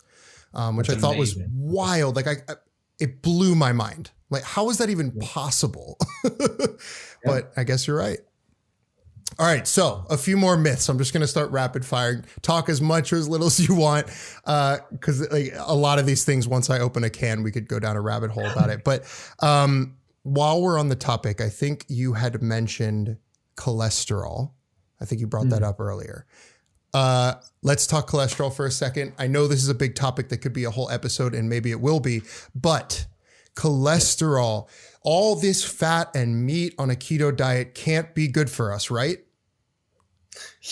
[0.55, 1.43] um, which That's I thought amazing.
[1.43, 2.17] was wild.
[2.17, 2.37] Like I,
[3.01, 4.11] it blew my mind.
[4.31, 5.99] Like, how is that even possible?
[7.25, 8.19] but I guess you're right.
[9.40, 10.88] All right, so a few more myths.
[10.88, 12.24] I'm just going to start rapid firing.
[12.42, 14.07] Talk as much or as little as you want,
[14.44, 17.68] because uh, like a lot of these things, once I open a can, we could
[17.68, 18.83] go down a rabbit hole about it.
[18.83, 19.05] But
[19.38, 23.16] um, while we're on the topic, I think you had mentioned
[23.57, 24.51] cholesterol.
[25.01, 25.51] I think you brought mm.
[25.51, 25.66] that hmm.
[25.66, 26.27] up earlier.
[26.92, 29.12] Uh, let's talk cholesterol for a second.
[29.18, 31.70] I know this is a big topic that could be a whole episode, and maybe
[31.70, 32.22] it will be,
[32.57, 33.07] but
[33.55, 34.68] cholesterol,
[35.03, 39.18] all this fat and meat on a keto diet can't be good for us, right?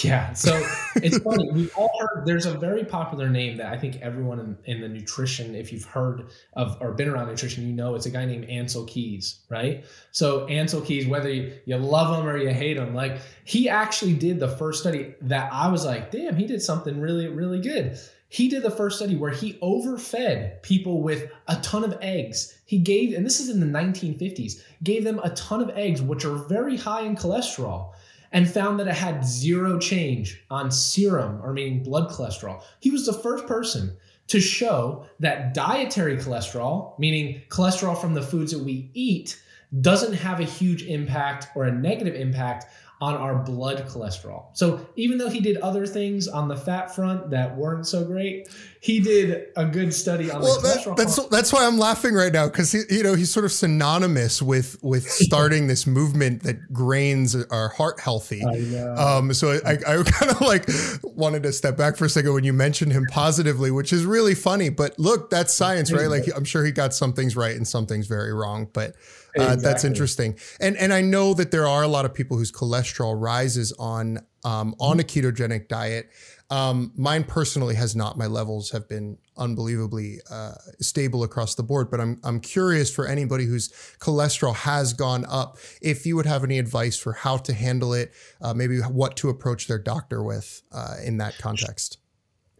[0.05, 0.33] Yeah.
[0.35, 0.53] So
[0.97, 1.51] it's funny.
[1.51, 4.89] We've all heard there's a very popular name that I think everyone in, in, the
[4.89, 8.47] nutrition, if you've heard of or been around nutrition, you know it's a guy named
[8.49, 9.85] Ancel Keys, right?
[10.13, 14.15] So Ancel Keys, whether you, you love him or you hate him, like he actually
[14.15, 17.99] did the first study that I was like, damn, he did something really, really good.
[18.29, 22.59] He did the first study where he overfed people with a ton of eggs.
[22.67, 26.25] He gave, and this is in the 1950s, gave them a ton of eggs, which
[26.25, 27.93] are very high in cholesterol
[28.33, 32.63] and found that it had zero change on serum, or meaning blood cholesterol.
[32.81, 33.97] He was the first person
[34.29, 39.41] to show that dietary cholesterol, meaning cholesterol from the foods that we eat,
[39.81, 42.67] doesn't have a huge impact or a negative impact
[42.99, 44.47] on our blood cholesterol.
[44.55, 48.49] So even though he did other things on the fat front that weren't so great,
[48.81, 50.97] he did a good study on well, the cholesterol.
[50.97, 54.79] That's that's why I'm laughing right now because you know he's sort of synonymous with
[54.83, 58.43] with starting this movement that grains are heart healthy.
[58.43, 60.67] Um, so I, I kind of like
[61.03, 64.35] wanted to step back for a second when you mentioned him positively, which is really
[64.35, 64.71] funny.
[64.71, 66.09] But look, that's science, right?
[66.09, 68.95] Like I'm sure he got some things right and some things very wrong, but.
[69.39, 69.63] Uh, exactly.
[69.63, 73.21] That's interesting, and and I know that there are a lot of people whose cholesterol
[73.21, 76.11] rises on um, on a ketogenic diet.
[76.49, 78.17] Um, mine personally has not.
[78.17, 81.91] My levels have been unbelievably uh, stable across the board.
[81.91, 83.69] But I'm I'm curious for anybody whose
[83.99, 88.13] cholesterol has gone up, if you would have any advice for how to handle it,
[88.41, 91.99] uh, maybe what to approach their doctor with uh, in that context.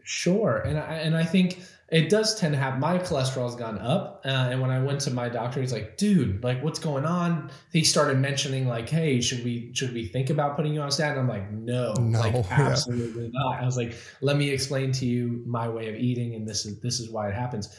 [0.03, 3.79] Sure, and I, and I think it does tend to have my cholesterol has gone
[3.79, 7.05] up uh, and when i went to my doctor he's like dude like what's going
[7.05, 7.49] on?
[7.71, 11.19] He started mentioning like hey should we should we think about putting you on statin
[11.19, 13.29] i'm like no, no like absolutely yeah.
[13.33, 13.61] not.
[13.61, 16.79] I was like let me explain to you my way of eating and this is
[16.79, 17.75] this is why it happens.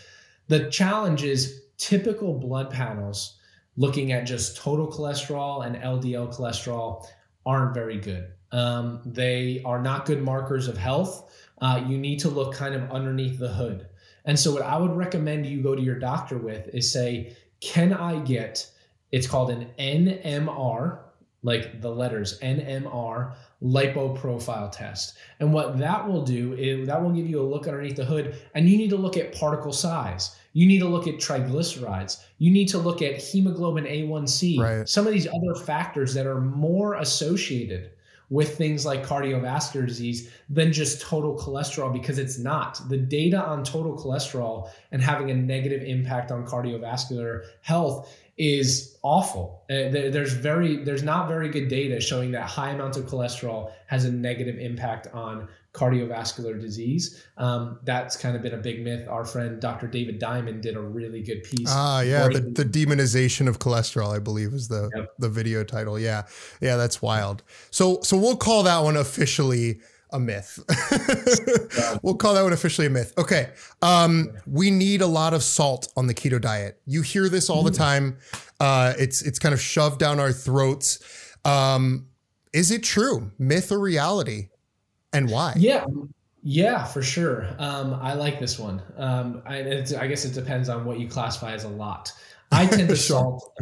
[0.49, 3.39] The challenge is typical blood panels
[3.77, 7.07] looking at just total cholesterol and ldl cholesterol
[7.45, 8.33] aren't very good.
[8.53, 11.31] Um, they are not good markers of health.
[11.61, 13.87] Uh, you need to look kind of underneath the hood
[14.29, 17.95] and so, what I would recommend you go to your doctor with is say, Can
[17.95, 18.71] I get,
[19.11, 20.99] it's called an NMR,
[21.43, 25.17] like the letters NMR lipoprofile test.
[25.41, 28.37] And what that will do is that will give you a look underneath the hood,
[28.55, 30.37] and you need to look at particle size.
[30.53, 32.23] You need to look at triglycerides.
[32.37, 34.59] You need to look at hemoglobin A1C.
[34.59, 34.89] Right.
[34.89, 37.93] Some of these other factors that are more associated
[38.31, 42.81] with things like cardiovascular disease than just total cholesterol because it's not.
[42.89, 49.65] The data on total cholesterol and having a negative impact on cardiovascular health is awful.
[49.69, 54.05] Uh, there's very there's not very good data showing that high amounts of cholesterol has
[54.05, 57.25] a negative impact on cardiovascular disease.
[57.37, 59.07] Um, that's kind of been a big myth.
[59.09, 59.87] Our friend Dr.
[59.87, 61.69] David Diamond did a really good piece.
[61.69, 65.13] Ah, yeah, the, the demonization of cholesterol, I believe, is the yep.
[65.19, 65.99] the video title.
[65.99, 66.23] Yeah,
[66.61, 67.43] yeah, that's wild.
[67.71, 69.81] So so we'll call that one officially
[70.13, 70.59] a myth.
[72.03, 73.13] we'll call that one officially a myth.
[73.19, 73.51] Okay.
[73.83, 76.81] Um, we need a lot of salt on the keto diet.
[76.87, 77.77] You hear this all the mm.
[77.77, 78.19] time.
[78.61, 81.37] Uh, it's it's kind of shoved down our throats.
[81.45, 82.07] Um,
[82.53, 83.31] is it true?
[83.39, 84.49] Myth or reality?
[85.13, 85.55] and why?
[85.57, 85.85] Yeah.
[86.43, 87.49] Yeah, for sure.
[87.59, 88.81] Um, I like this one.
[88.97, 92.13] Um, I, I, guess it depends on what you classify as a lot.
[92.53, 93.41] I tend to sure.
[93.41, 93.53] salt.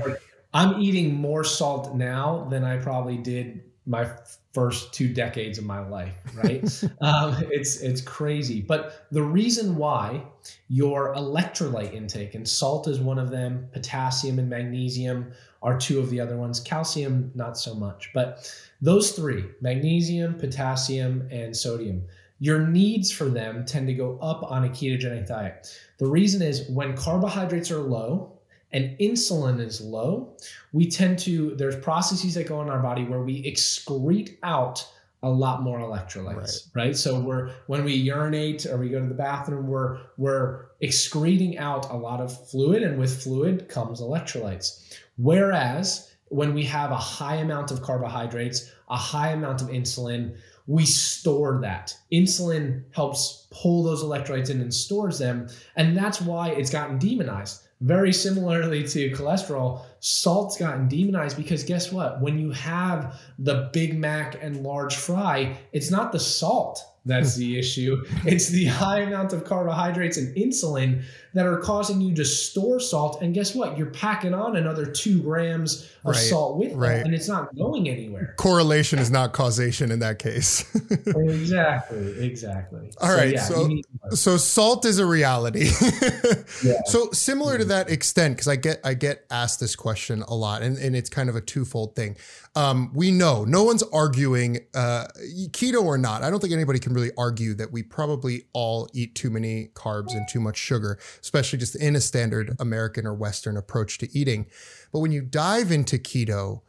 [0.53, 4.09] I'm eating more salt now than I probably did my
[4.57, 6.15] first two decades of my life.
[6.35, 6.85] Right?
[7.03, 8.63] um, it's it's crazy.
[8.63, 10.23] But the reason why
[10.69, 16.09] your electrolyte intake and salt is one of them, potassium and magnesium are two of
[16.11, 16.61] the other ones.
[16.61, 22.03] Calcium, not so much, but those three magnesium, potassium, and sodium
[22.39, 25.75] your needs for them tend to go up on a ketogenic diet.
[25.97, 28.36] The reason is when carbohydrates are low
[28.77, 30.37] and insulin is low,
[30.75, 34.87] we tend to, there's processes that go in our body where we excrete out
[35.23, 36.37] a lot more electrolytes,
[36.75, 36.85] right.
[36.85, 36.97] right?
[36.97, 41.91] So we're when we urinate or we go to the bathroom, we're we're excreting out
[41.91, 44.95] a lot of fluid, and with fluid comes electrolytes.
[45.17, 50.37] Whereas when we have a high amount of carbohydrates, a high amount of insulin,
[50.67, 51.97] we store that.
[52.13, 55.49] Insulin helps pull those electrolytes in and stores them.
[55.77, 57.66] And that's why it's gotten demonized.
[57.81, 62.21] Very similarly to cholesterol, salt's gotten demonized because guess what?
[62.21, 67.59] When you have the Big Mac and large fry, it's not the salt that's the
[67.59, 68.05] issue.
[68.25, 73.23] It's the high amount of carbohydrates and insulin that are causing you to store salt.
[73.23, 73.79] And guess what?
[73.79, 76.97] You're packing on another two grams of right, salt with right.
[76.97, 78.35] that, and it's not going anywhere.
[78.37, 80.65] Correlation is not causation in that case.
[81.07, 82.27] exactly.
[82.27, 82.91] Exactly.
[83.01, 83.33] All so, right.
[83.33, 85.71] Yeah, so, so salt is a reality.
[86.65, 86.81] yeah.
[86.87, 90.63] So similar to that extent, because I get I get asked this question a lot,
[90.63, 92.17] and, and it's kind of a twofold thing.
[92.55, 95.07] Um, we know no one's arguing uh,
[95.51, 96.23] keto or not.
[96.23, 100.13] I don't think anybody can really argue that we probably all eat too many carbs
[100.13, 104.47] and too much sugar, especially just in a standard American or Western approach to eating.
[104.93, 106.63] But when you dive into keto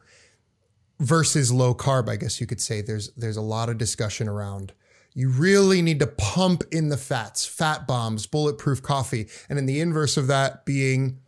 [0.98, 4.72] versus low carb, I guess you could say there's there's a lot of discussion around
[5.18, 9.26] you really need to pump in the fats, fat bombs, bulletproof coffee.
[9.48, 11.18] And in the inverse of that being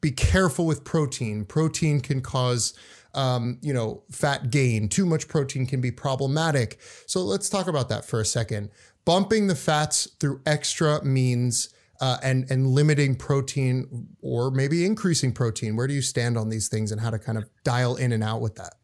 [0.00, 1.44] be careful with protein.
[1.44, 2.74] Protein can cause
[3.14, 4.88] um, you know, fat gain.
[4.88, 6.80] Too much protein can be problematic.
[7.06, 8.70] So let's talk about that for a second.
[9.04, 15.76] Bumping the fats through extra means uh, and and limiting protein or maybe increasing protein.
[15.76, 18.22] Where do you stand on these things and how to kind of dial in and
[18.22, 18.74] out with that?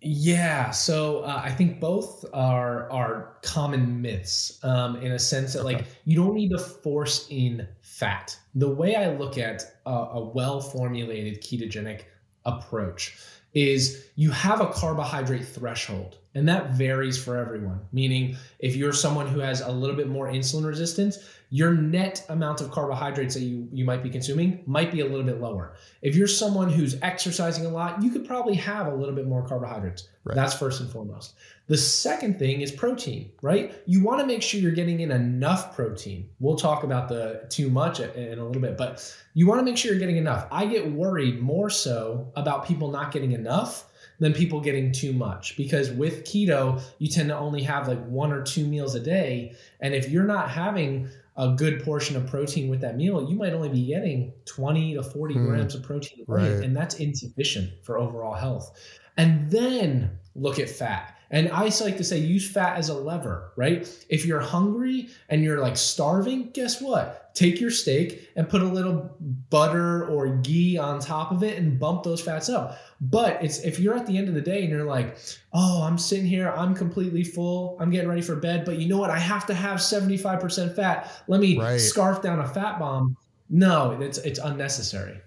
[0.00, 5.60] Yeah, so uh, I think both are are common myths um, in a sense that
[5.60, 5.76] okay.
[5.76, 8.36] like you don't need to force in fat.
[8.54, 12.02] The way I look at a, a well formulated ketogenic
[12.44, 13.18] approach
[13.52, 17.80] is you have a carbohydrate threshold and that varies for everyone.
[17.92, 21.18] Meaning if you're someone who has a little bit more insulin resistance
[21.54, 25.22] your net amount of carbohydrates that you, you might be consuming might be a little
[25.22, 25.76] bit lower.
[26.02, 29.46] If you're someone who's exercising a lot you could probably have a little bit more
[29.46, 30.08] carbohydrates.
[30.24, 30.34] Right.
[30.34, 31.34] that's first and foremost.
[31.68, 33.72] The second thing is protein right?
[33.86, 36.28] You want to make sure you're getting in enough protein.
[36.40, 39.76] We'll talk about the too much in a little bit but you want to make
[39.76, 40.48] sure you're getting enough.
[40.50, 43.84] I get worried more so about people not getting enough
[44.18, 45.56] than people getting too much.
[45.56, 49.54] Because with keto you tend to only have like one or two meals a day.
[49.80, 53.52] And if you're not having a good portion of protein with that meal you might
[53.52, 56.48] only be getting 20 to 40 mm, grams of protein right.
[56.48, 58.78] and that's insufficient for overall health.
[59.16, 63.50] And then look at fat and I like to say use fat as a lever,
[63.56, 63.88] right?
[64.08, 67.34] If you're hungry and you're like starving, guess what?
[67.34, 69.16] Take your steak and put a little
[69.50, 72.78] butter or ghee on top of it and bump those fats up.
[73.00, 75.16] But it's if you're at the end of the day and you're like,
[75.52, 78.98] oh, I'm sitting here, I'm completely full, I'm getting ready for bed, but you know
[78.98, 79.10] what?
[79.10, 81.10] I have to have 75% fat.
[81.26, 81.80] Let me right.
[81.80, 83.16] scarf down a fat bomb.
[83.50, 85.20] No, it's it's unnecessary.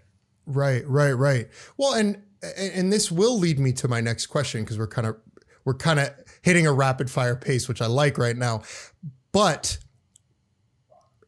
[0.45, 1.49] Right, right, right.
[1.75, 2.23] Well, and
[2.57, 5.17] and this will lead me to my next question because we're kind of
[5.67, 6.09] we're kind of
[6.43, 8.61] hitting a rapid fire pace, which I like right now.
[9.33, 9.77] But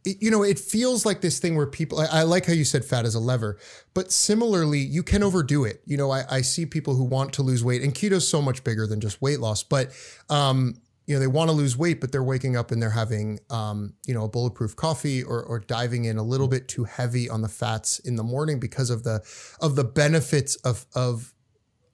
[0.05, 2.85] you know, it feels like this thing where people, I, I, like how you said
[2.85, 3.59] fat as a lever,
[3.93, 5.81] but similarly, you can overdo it.
[5.85, 8.63] You know, I, I see people who want to lose weight, and keto's so much
[8.63, 9.91] bigger than just weight loss, but,
[10.29, 10.75] um,
[11.05, 13.93] you know, they want to lose weight, but they're waking up and they're having, um,
[14.07, 17.41] you know, a bulletproof coffee or, or diving in a little bit too heavy on
[17.41, 19.21] the fats in the morning because of the,
[19.59, 21.33] of the benefits of, of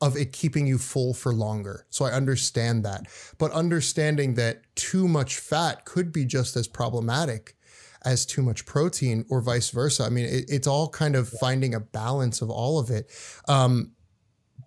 [0.01, 1.85] of it keeping you full for longer.
[1.89, 3.07] So I understand that.
[3.37, 7.55] But understanding that too much fat could be just as problematic
[8.03, 10.03] as too much protein or vice versa.
[10.03, 13.09] I mean, it, it's all kind of finding a balance of all of it.
[13.47, 13.93] Um,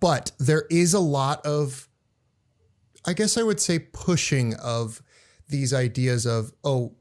[0.01, 1.89] but there is a lot of,
[3.05, 5.03] I guess I would say, pushing of
[5.49, 6.95] these ideas of, oh,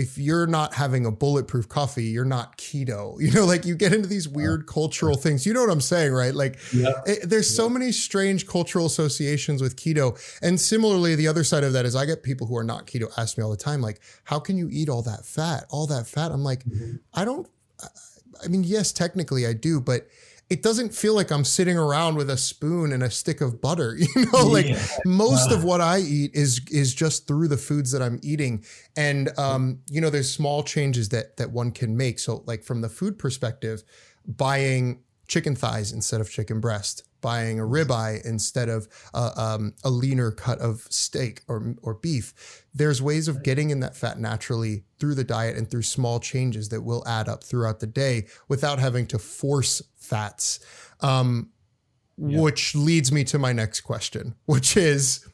[0.00, 3.18] if you're not having a bulletproof coffee, you're not keto.
[3.30, 5.46] You know, like you get into these weird cultural things.
[5.46, 6.34] You know what I'm saying, right?
[6.34, 6.92] Like yeah.
[7.06, 7.56] it, there's yeah.
[7.56, 10.18] so many strange cultural associations with keto.
[10.42, 13.12] And similarly, the other side of that is I get people who are not keto
[13.18, 15.66] ask me all the time, like, how can you eat all that fat?
[15.70, 16.32] All that fat.
[16.32, 16.96] I'm like, mm-hmm.
[17.14, 17.46] I don't,
[18.42, 20.08] I mean, yes, technically I do, but
[20.50, 23.96] it doesn't feel like I'm sitting around with a spoon and a stick of butter.
[24.16, 24.84] You know, like yeah.
[25.06, 28.64] most of what I eat is is just through the foods that I'm eating.
[28.96, 32.18] And um, you know, there's small changes that that one can make.
[32.18, 33.84] So like from the food perspective,
[34.26, 39.88] buying chicken thighs instead of chicken breast, buying a ribeye instead of uh, um, a
[39.88, 42.64] leaner cut of steak or, or beef.
[42.74, 46.68] There's ways of getting in that fat naturally through the diet and through small changes
[46.70, 50.58] that will add up throughout the day without having to force fats.
[51.00, 51.50] Um,
[52.18, 52.40] yep.
[52.40, 55.26] Which leads me to my next question, which is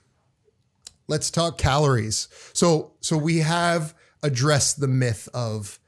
[1.08, 2.28] let's talk calories.
[2.52, 5.78] So, so we have addressed the myth of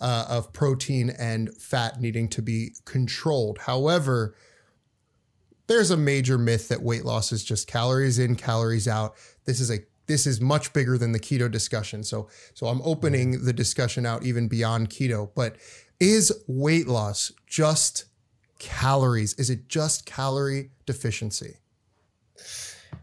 [0.00, 3.58] uh, of protein and fat needing to be controlled.
[3.58, 4.34] However,
[5.66, 9.14] there's a major myth that weight loss is just calories in, calories out.
[9.44, 12.02] This is a this is much bigger than the keto discussion.
[12.02, 15.56] So so I'm opening the discussion out even beyond keto, but
[16.00, 18.04] Is weight loss just
[18.58, 19.34] calories?
[19.34, 21.56] Is it just calorie deficiency?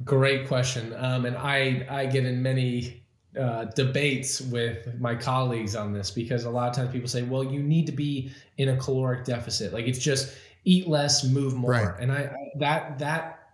[0.04, 0.93] Great question.
[0.98, 3.05] Um, and I, I get in many
[3.38, 7.44] uh, debates with my colleagues on this because a lot of times people say, well,
[7.44, 9.74] you need to be in a caloric deficit.
[9.74, 11.72] Like it's just eat less, move more.
[11.72, 12.00] Right.
[12.00, 13.50] And I, I, that, that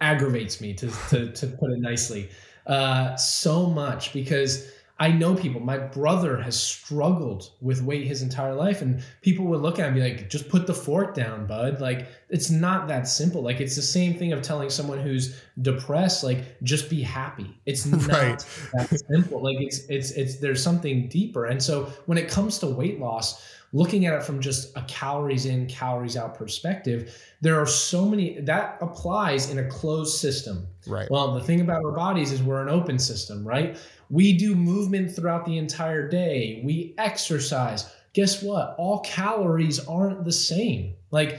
[0.00, 2.30] aggravates me to, to, to put it nicely
[2.66, 4.70] uh, so much because
[5.00, 5.62] I know people.
[5.62, 9.94] My brother has struggled with weight his entire life, and people would look at him
[9.94, 13.40] and be like, "Just put the fork down, bud." Like it's not that simple.
[13.40, 17.86] Like it's the same thing of telling someone who's depressed, like, "Just be happy." It's
[17.86, 18.46] not right.
[18.74, 19.42] that simple.
[19.42, 21.46] Like it's it's it's there's something deeper.
[21.46, 23.42] And so when it comes to weight loss,
[23.72, 28.40] looking at it from just a calories in, calories out perspective, there are so many
[28.40, 30.66] that applies in a closed system.
[30.86, 31.08] Right.
[31.10, 33.76] Well, the thing about our bodies is we're an open system, right?
[34.08, 36.62] We do movement throughout the entire day.
[36.64, 37.88] We exercise.
[38.12, 38.74] Guess what?
[38.76, 40.94] All calories aren't the same.
[41.12, 41.38] Like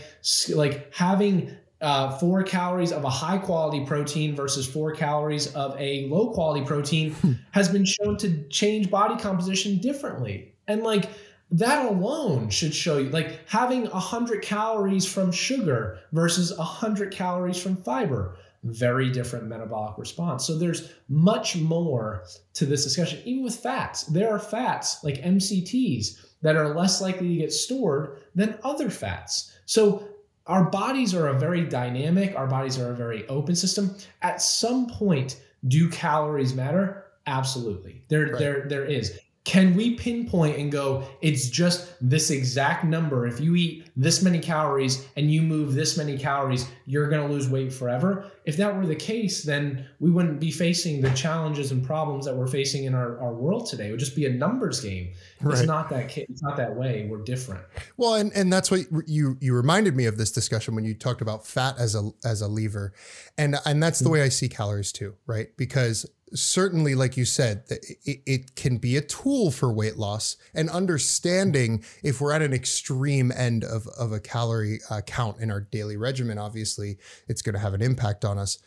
[0.53, 6.07] like having uh, four calories of a high quality protein versus four calories of a
[6.07, 7.33] low quality protein hmm.
[7.51, 10.53] has been shown to change body composition differently.
[10.67, 11.09] And like
[11.51, 17.75] that alone should show you like having 100 calories from sugar versus 100 calories from
[17.77, 20.45] fiber very different metabolic response.
[20.45, 23.21] So there's much more to this discussion.
[23.25, 28.21] Even with fats, there are fats like MCTs that are less likely to get stored
[28.35, 29.57] than other fats.
[29.65, 30.07] So
[30.47, 33.95] our bodies are a very dynamic, our bodies are a very open system.
[34.21, 37.05] At some point, do calories matter?
[37.27, 38.03] Absolutely.
[38.09, 38.39] There, right.
[38.39, 39.19] there, there is.
[39.43, 43.25] Can we pinpoint and go, it's just this exact number?
[43.25, 47.33] If you eat this many calories and you move this many calories, you're going to
[47.33, 48.29] lose weight forever.
[48.45, 52.35] If that were the case, then we wouldn't be facing the challenges and problems that
[52.35, 53.87] we're facing in our, our world today.
[53.87, 55.11] It would just be a numbers game.
[55.41, 55.57] Right.
[55.57, 57.07] It's not that it's not that way.
[57.09, 57.63] We're different.
[57.97, 61.21] Well, and, and that's what you you reminded me of this discussion when you talked
[61.21, 62.93] about fat as a as a lever.
[63.39, 64.13] And and that's the mm-hmm.
[64.13, 65.47] way I see calories too, right?
[65.57, 70.69] Because certainly, like you said, it, it, can be a tool for weight loss and
[70.69, 75.61] understanding if we're at an extreme end of, of a calorie uh, count in our
[75.61, 78.59] daily regimen, obviously, it's going to have an impact on us.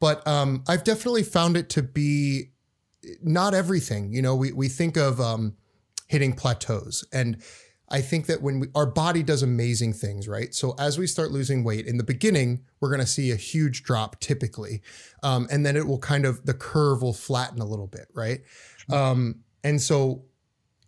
[0.00, 2.50] But um, I've definitely found it to be
[3.22, 4.12] not everything.
[4.12, 5.56] You know, we, we think of um,
[6.08, 7.42] hitting plateaus and
[7.92, 10.54] I think that when we, our body does amazing things, right?
[10.54, 13.82] So as we start losing weight in the beginning, we're going to see a huge
[13.82, 14.80] drop typically.
[15.22, 18.40] Um, and then it will kind of, the curve will flatten a little bit, right?
[18.90, 20.24] Um, and so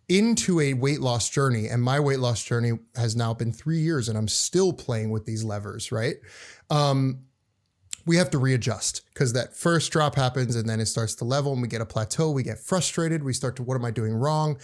[0.09, 4.09] into a weight loss journey, and my weight loss journey has now been three years
[4.09, 6.15] and I'm still playing with these levers, right?
[6.71, 7.21] Um,
[8.07, 11.53] we have to readjust because that first drop happens and then it starts to level
[11.53, 12.31] and we get a plateau.
[12.31, 13.23] We get frustrated.
[13.23, 14.57] We start to, what am I doing wrong?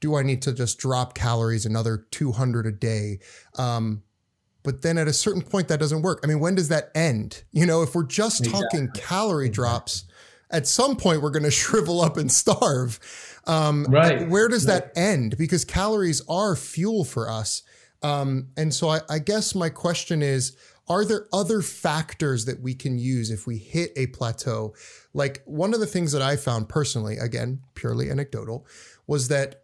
[0.00, 3.20] Do I need to just drop calories another 200 a day?
[3.56, 4.02] Um,
[4.62, 6.20] but then at a certain point, that doesn't work.
[6.24, 7.44] I mean, when does that end?
[7.52, 8.62] You know, if we're just exactly.
[8.62, 9.54] talking calorie exactly.
[9.54, 10.04] drops,
[10.50, 12.98] at some point we're going to shrivel up and starve.
[13.46, 14.28] Um, right.
[14.28, 14.84] Where does right.
[14.94, 15.36] that end?
[15.36, 17.62] Because calories are fuel for us.
[18.02, 20.56] Um, and so I, I guess my question is,
[20.88, 24.74] are there other factors that we can use if we hit a plateau?
[25.14, 28.66] Like one of the things that I found personally, again, purely anecdotal,
[29.06, 29.63] was that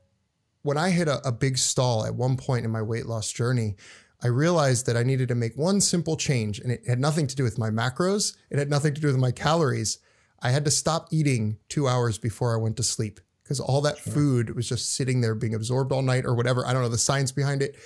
[0.63, 3.77] when I hit a, a big stall at one point in my weight loss journey,
[4.23, 7.37] I realized that I needed to make one simple change, and it had nothing to
[7.37, 8.37] do with my macros.
[8.51, 9.99] It had nothing to do with my calories.
[10.43, 13.99] I had to stop eating two hours before I went to sleep because all that
[13.99, 14.13] sure.
[14.13, 16.67] food was just sitting there being absorbed all night or whatever.
[16.67, 17.77] I don't know the science behind it.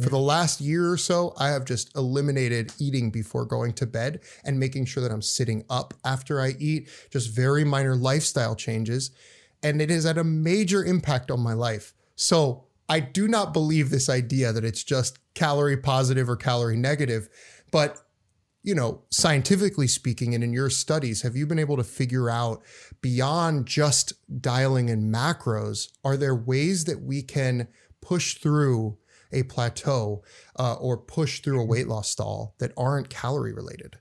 [0.00, 4.20] For the last year or so, I have just eliminated eating before going to bed
[4.44, 9.10] and making sure that I'm sitting up after I eat, just very minor lifestyle changes.
[9.62, 11.94] And it has had a major impact on my life.
[12.16, 17.28] So I do not believe this idea that it's just calorie positive or calorie negative.
[17.70, 18.00] But,
[18.62, 22.62] you know, scientifically speaking, and in your studies, have you been able to figure out
[23.00, 27.68] beyond just dialing in macros, are there ways that we can
[28.00, 28.98] push through
[29.32, 30.22] a plateau
[30.58, 33.98] uh, or push through a weight loss stall that aren't calorie related?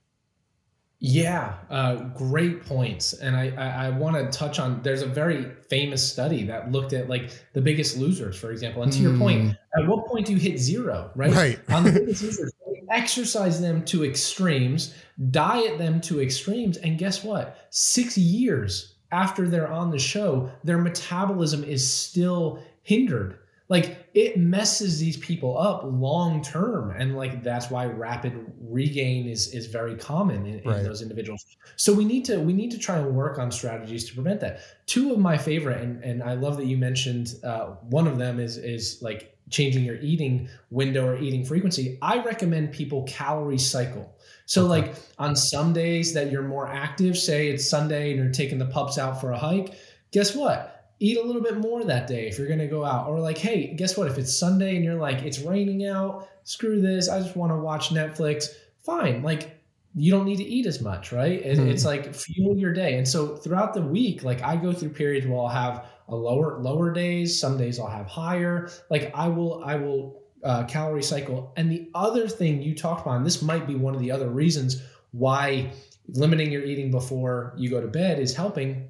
[0.99, 3.13] Yeah, uh, great points.
[3.13, 6.93] And I, I, I want to touch on there's a very famous study that looked
[6.93, 8.81] at like the biggest losers, for example.
[8.81, 9.01] And to mm.
[9.03, 9.57] your point, mm.
[9.77, 11.33] at what point do you hit zero, right?
[11.33, 11.59] Right.
[11.69, 12.51] on the biggest losers,
[12.91, 14.93] exercise them to extremes,
[15.31, 16.77] diet them to extremes.
[16.77, 17.67] And guess what?
[17.71, 24.99] Six years after they're on the show, their metabolism is still hindered like it messes
[24.99, 30.45] these people up long term and like that's why rapid regain is is very common
[30.45, 30.79] in, right.
[30.79, 31.45] in, those individuals
[31.75, 34.59] so we need to we need to try and work on strategies to prevent that
[34.85, 38.39] two of my favorite and and i love that you mentioned uh, one of them
[38.39, 44.15] is is like changing your eating window or eating frequency, I recommend people calorie cycle.
[44.45, 44.69] So, okay.
[44.69, 48.65] like on some days that you're more active, say it's Sunday and you're taking the
[48.65, 49.73] pups out for a hike,
[50.11, 50.74] guess what?
[50.99, 53.07] Eat a little bit more that day if you're going to go out.
[53.07, 54.07] Or, like, hey, guess what?
[54.07, 57.57] If it's Sunday and you're like, it's raining out, screw this, I just want to
[57.57, 58.47] watch Netflix,
[58.81, 59.21] fine.
[59.21, 59.55] Like,
[59.95, 61.41] you don't need to eat as much, right?
[61.41, 61.67] It, hmm.
[61.67, 62.97] It's like fuel your day.
[62.97, 66.59] And so throughout the week, like I go through periods where I'll have a lower
[66.59, 68.69] lower days, some days I'll have higher.
[68.89, 71.53] Like I will I will uh, calorie cycle.
[71.55, 74.29] And the other thing you talked about, and this might be one of the other
[74.29, 74.81] reasons
[75.11, 75.71] why
[76.09, 78.89] limiting your eating before you go to bed is helping,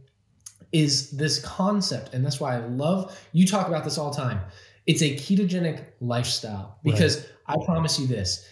[0.71, 2.13] is this concept.
[2.13, 4.39] And that's why I love you talk about this all the time.
[4.85, 7.59] It's a ketogenic lifestyle because right.
[7.61, 8.47] I promise you this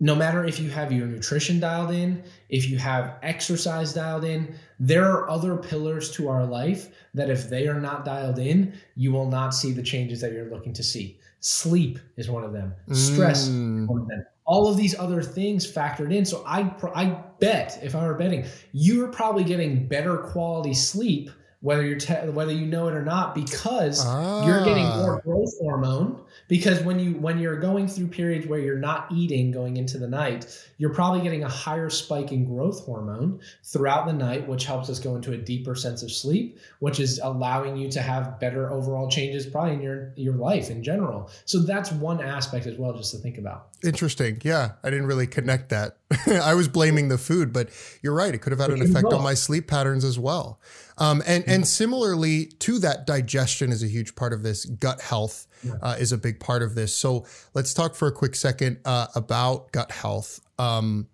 [0.00, 4.54] no matter if you have your nutrition dialed in, if you have exercise dialed in,
[4.80, 9.12] there are other pillars to our life that if they are not dialed in, you
[9.12, 11.18] will not see the changes that you're looking to see.
[11.40, 12.74] Sleep is one of them.
[12.92, 13.86] Stress mm.
[13.86, 14.24] one of them.
[14.46, 16.24] All of these other things factored in.
[16.24, 21.30] So I I bet if I were betting, you're probably getting better quality sleep
[21.64, 24.46] whether you're te- whether you know it or not because ah.
[24.46, 25.20] you're getting more ah.
[25.20, 26.20] growth hormone.
[26.46, 30.06] Because when you when you're going through periods where you're not eating going into the
[30.06, 30.46] night
[30.76, 34.98] you're probably getting a higher spike in growth hormone throughout the night which helps us
[34.98, 39.08] go into a deeper sense of sleep which is allowing you to have better overall
[39.08, 41.30] changes probably in your your life in general.
[41.46, 43.68] So that's one aspect as well just to think about.
[43.82, 44.38] Interesting.
[44.44, 45.96] Yeah i didn't really connect that.
[46.26, 47.70] I was blaming the food but
[48.02, 48.34] you're right.
[48.34, 50.60] It could have had an effect on my sleep patterns as well
[50.98, 54.64] um, and and similarly to that, digestion is a huge part of this.
[54.64, 55.46] Gut health
[55.82, 56.96] uh, is a big part of this.
[56.96, 61.08] So let's talk for a quick second uh, about gut health, um,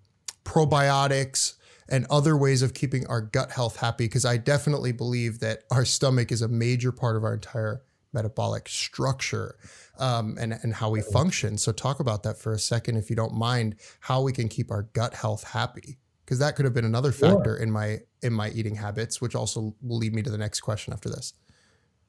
[0.45, 1.55] probiotics,
[1.89, 4.05] and other ways of keeping our gut health happy.
[4.05, 8.69] Because I definitely believe that our stomach is a major part of our entire metabolic
[8.69, 9.57] structure
[9.99, 11.57] um, and and how we function.
[11.57, 14.71] So talk about that for a second, if you don't mind, how we can keep
[14.71, 15.99] our gut health happy
[16.31, 17.63] because that could have been another factor sure.
[17.65, 20.93] in my in my eating habits, which also will lead me to the next question
[20.93, 21.35] after this.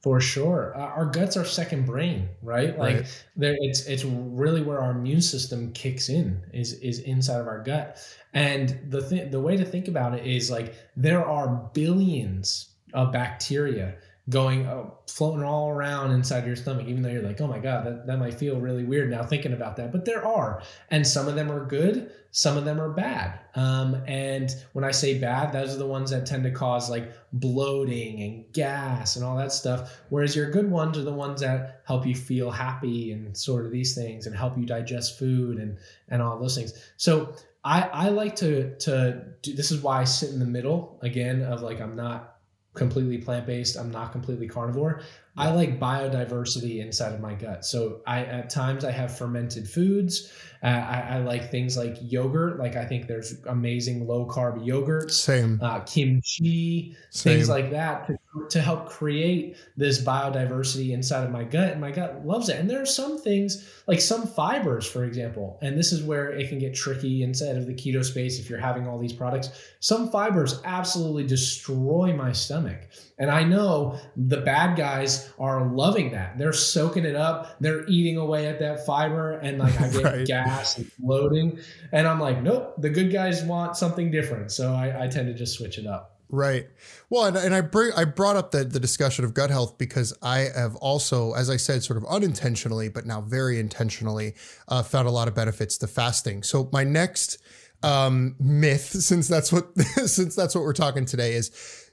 [0.00, 2.78] For sure, uh, our guts are second brain, right?
[2.78, 3.24] Like right.
[3.34, 7.64] there, it's it's really where our immune system kicks in is is inside of our
[7.64, 7.98] gut,
[8.32, 13.10] and the thing the way to think about it is like there are billions of
[13.10, 13.96] bacteria
[14.28, 17.84] going uh, floating all around inside your stomach even though you're like oh my god
[17.84, 19.90] that, that might feel really weird now thinking about that.
[19.90, 23.40] But there are and some of them are good some of them are bad.
[23.54, 27.12] Um, and when i say bad those are the ones that tend to cause like
[27.32, 31.82] bloating and gas and all that stuff whereas your good ones are the ones that
[31.84, 35.76] help you feel happy and sort of these things and help you digest food and
[36.08, 36.72] and all those things.
[36.96, 40.98] So I, I like to to do this is why I sit in the middle
[41.02, 42.31] again of like I'm not
[42.74, 43.76] completely plant based.
[43.76, 45.02] I'm not completely carnivore.
[45.36, 47.64] I like biodiversity inside of my gut.
[47.64, 50.32] So I at times I have fermented foods.
[50.62, 52.58] Uh, I, I, like things like yogurt.
[52.58, 55.10] Like I think there's amazing low carb yogurt.
[55.10, 55.58] Same.
[55.60, 57.34] Uh, kimchi, Same.
[57.34, 58.16] things like that to,
[58.48, 61.72] to help create this biodiversity inside of my gut.
[61.72, 62.58] And my gut loves it.
[62.58, 66.48] And there are some things like some fibers, for example, and this is where it
[66.48, 69.50] can get tricky inside of the keto space if you're having all these products.
[69.80, 72.88] Some fibers absolutely destroy my stomach.
[73.18, 76.38] And I know the bad guys are loving that.
[76.38, 77.60] They're soaking it up.
[77.60, 80.26] They're eating away at that fiber, and like I get right.
[80.26, 81.60] gas and bloating.
[81.92, 82.74] And I'm like, nope.
[82.78, 86.11] The good guys want something different, so I, I tend to just switch it up.
[86.32, 86.66] Right.
[87.10, 90.16] Well, and, and I bring I brought up the the discussion of gut health because
[90.22, 94.34] I have also, as I said, sort of unintentionally, but now very intentionally,
[94.66, 96.42] uh, found a lot of benefits to fasting.
[96.42, 97.36] So my next
[97.82, 101.50] um, myth, since that's what since that's what we're talking today, is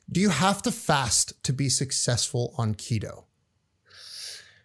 [0.10, 3.26] do you have to fast to be successful on keto?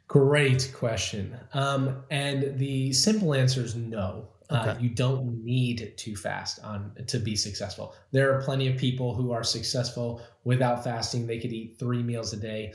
[0.07, 1.37] Great question.
[1.53, 4.29] Um, and the simple answer is no.
[4.51, 4.71] Uh, okay.
[4.71, 7.95] Uh, you don't need to fast on to be successful.
[8.13, 11.27] There are plenty of people who are successful without fasting.
[11.27, 12.75] They could eat three meals a day.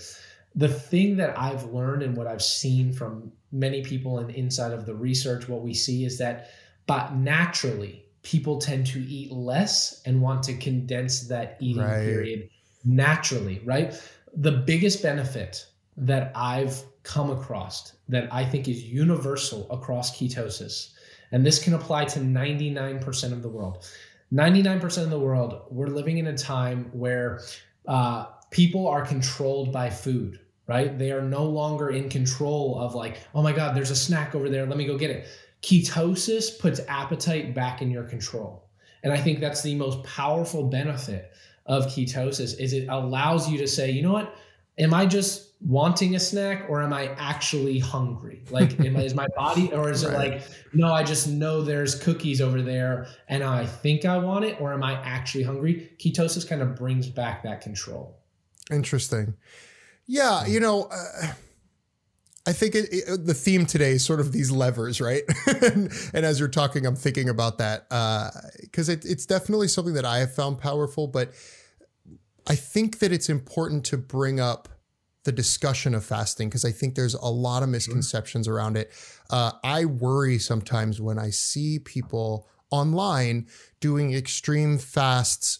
[0.55, 4.85] The thing that I've learned and what I've seen from many people and inside of
[4.85, 6.49] the research, what we see is that,
[6.87, 12.03] but naturally, people tend to eat less and want to condense that eating right.
[12.03, 12.49] period
[12.83, 13.99] naturally, right?
[14.35, 15.65] The biggest benefit
[15.97, 20.91] that I've come across that I think is universal across ketosis,
[21.31, 23.85] and this can apply to 99% of the world.
[24.33, 27.41] 99% of the world, we're living in a time where
[27.87, 30.97] uh, people are controlled by food, right?
[30.97, 34.49] They are no longer in control of, like, oh my God, there's a snack over
[34.49, 34.65] there.
[34.65, 35.27] Let me go get it.
[35.63, 38.69] Ketosis puts appetite back in your control.
[39.03, 41.31] And I think that's the most powerful benefit
[41.65, 44.35] of ketosis is it allows you to say, you know what?
[44.77, 48.43] Am I just wanting a snack or am I actually hungry?
[48.49, 50.13] Like, am I, is my body, or is right.
[50.13, 50.43] it like,
[50.73, 54.73] no, I just know there's cookies over there and I think I want it, or
[54.73, 55.91] am I actually hungry?
[55.99, 58.17] Ketosis kind of brings back that control.
[58.71, 59.35] Interesting.
[60.07, 61.33] Yeah, you know, uh,
[62.47, 65.23] I think it, it, the theme today is sort of these levers, right?
[65.61, 67.87] and, and, as you're talking, I'm thinking about that
[68.61, 71.33] because uh, it, it's definitely something that I have found powerful, but
[72.47, 74.69] I think that it's important to bring up
[75.29, 78.55] the discussion of fasting because I think there's a lot of misconceptions sure.
[78.55, 78.91] around it.
[79.29, 83.45] Uh, I worry sometimes when I see people online
[83.79, 85.59] doing extreme fasts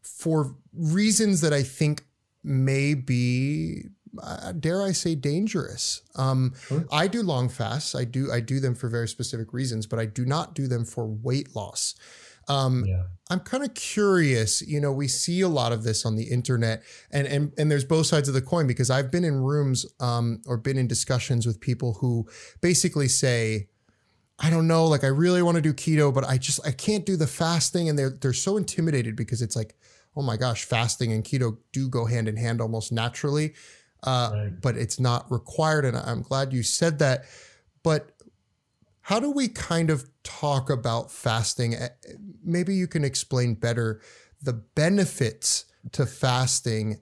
[0.00, 2.04] for reasons that I think
[2.44, 3.86] may be
[4.22, 6.02] uh, dare I say dangerous.
[6.14, 6.86] Um, sure.
[6.92, 7.96] I do long fasts.
[7.96, 10.84] I do I do them for very specific reasons, but I do not do them
[10.84, 11.96] for weight loss.
[12.48, 13.04] Um, yeah.
[13.30, 14.60] I'm kind of curious.
[14.62, 17.84] You know, we see a lot of this on the internet, and and and there's
[17.84, 21.46] both sides of the coin because I've been in rooms um, or been in discussions
[21.46, 22.28] with people who
[22.60, 23.68] basically say,
[24.38, 27.06] I don't know, like I really want to do keto, but I just I can't
[27.06, 29.76] do the fasting, and they're they're so intimidated because it's like,
[30.14, 33.54] oh my gosh, fasting and keto do go hand in hand almost naturally,
[34.02, 34.60] uh, right.
[34.60, 37.24] but it's not required, and I'm glad you said that.
[37.82, 38.11] But
[39.02, 41.74] how do we kind of talk about fasting?
[42.42, 44.00] Maybe you can explain better
[44.40, 47.00] the benefits to fasting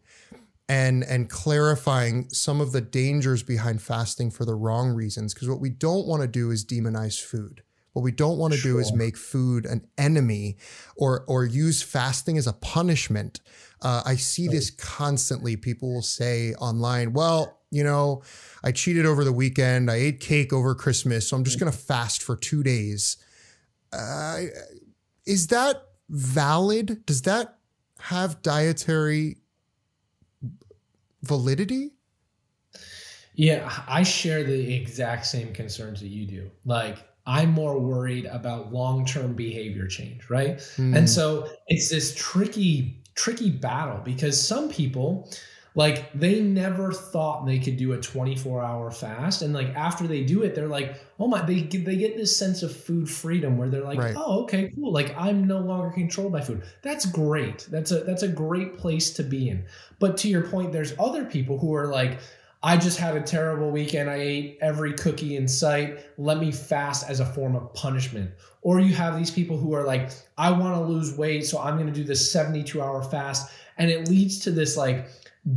[0.69, 5.61] and and clarifying some of the dangers behind fasting for the wrong reasons because what
[5.61, 7.63] we don't want to do is demonize food.
[7.93, 8.75] What we don't want to sure.
[8.75, 10.57] do is make food an enemy
[10.97, 13.41] or or use fasting as a punishment.
[13.83, 15.57] Uh, I see this constantly.
[15.57, 18.23] People will say online, "Well, you know,
[18.65, 19.91] I cheated over the weekend.
[19.91, 23.17] I ate cake over Christmas, so I'm just going to fast for two days.
[23.93, 24.43] Uh,
[25.27, 27.05] is that valid?
[27.07, 27.59] Does that
[27.99, 29.39] have dietary
[31.23, 31.93] validity?
[33.35, 36.51] Yeah, I share the exact same concerns that you do.
[36.65, 40.59] Like, I'm more worried about long term behavior change, right?
[40.77, 40.97] Mm.
[40.97, 45.31] And so it's this tricky, tricky battle because some people,
[45.75, 50.25] like they never thought they could do a 24 hour fast and like after they
[50.25, 53.57] do it they're like oh my they get, they get this sense of food freedom
[53.57, 54.15] where they're like right.
[54.17, 58.23] oh okay cool like i'm no longer controlled by food that's great that's a that's
[58.23, 59.65] a great place to be in
[59.99, 62.19] but to your point there's other people who are like
[62.63, 64.11] I just had a terrible weekend.
[64.11, 65.99] I ate every cookie in sight.
[66.19, 68.33] Let me fast as a form of punishment.
[68.61, 71.77] Or you have these people who are like, I want to lose weight, so I'm
[71.77, 73.51] going to do this 72 hour fast.
[73.79, 75.07] And it leads to this like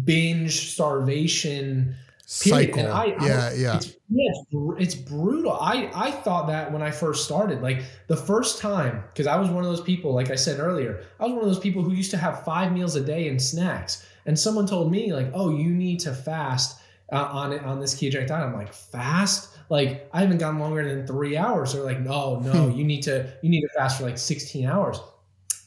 [0.04, 1.96] binge starvation
[2.42, 2.74] period.
[2.74, 2.92] cycle.
[2.92, 3.76] I, yeah, I, yeah.
[3.76, 5.54] It's, yeah, it's, it's, brutal.
[5.54, 9.50] I, I thought that when I first started, like the first time, because I was
[9.50, 11.92] one of those people, like I said earlier, I was one of those people who
[11.94, 14.06] used to have five meals a day and snacks.
[14.26, 16.80] And someone told me, like, oh, you need to fast
[17.12, 18.48] uh, on it on this ketogenic diet.
[18.48, 19.50] I'm like, fast?
[19.70, 21.74] Like I haven't gone longer than three hours.
[21.74, 25.00] They're like, no, no, you need to you need to fast for like 16 hours.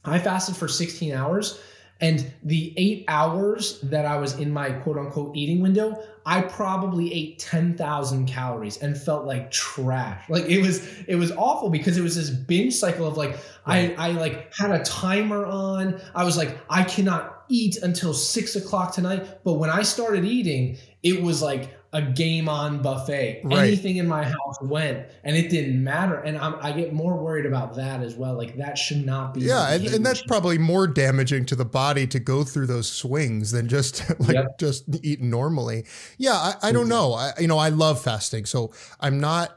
[0.05, 1.61] I fasted for 16 hours
[2.01, 7.13] and the eight hours that I was in my quote unquote eating window, I probably
[7.15, 10.29] ate 10,000 calories and felt like trash.
[10.29, 13.95] Like it was, it was awful because it was this binge cycle of like, right.
[13.99, 16.01] I, I like had a timer on.
[16.15, 19.43] I was like, I cannot eat until six o'clock tonight.
[19.45, 23.41] But when I started eating, it was like a game on buffet.
[23.45, 23.69] Right.
[23.69, 26.19] Anything in my house went, and it didn't matter.
[26.21, 28.35] And I'm, i get more worried about that as well.
[28.35, 29.41] Like that should not be.
[29.41, 33.51] Yeah, and, and, that's probably more damaging to the body to go through those swings
[33.51, 34.59] than just like yep.
[34.59, 35.85] just eat normally.
[36.19, 37.15] Yeah, I, I don't know.
[37.15, 39.57] I you know I love fasting, so I'm not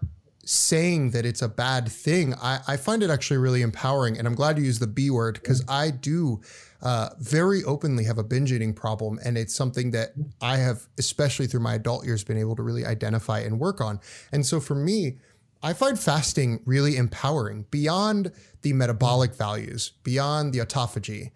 [0.50, 2.34] saying that it's a bad thing.
[2.36, 5.36] I, I find it actually really empowering, and I'm glad you use the B word
[5.36, 6.42] because I do
[6.82, 9.20] uh, very openly have a binge eating problem.
[9.24, 12.84] And it's something that I have, especially through my adult years, been able to really
[12.84, 14.00] identify and work on.
[14.32, 15.18] And so for me,
[15.62, 18.32] I find fasting really empowering beyond
[18.62, 21.32] the metabolic values, beyond the autophagy.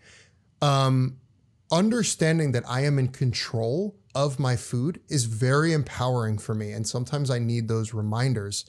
[0.61, 1.18] Um,
[1.72, 6.72] understanding that I am in control of my food is very empowering for me.
[6.72, 8.66] And sometimes I need those reminders.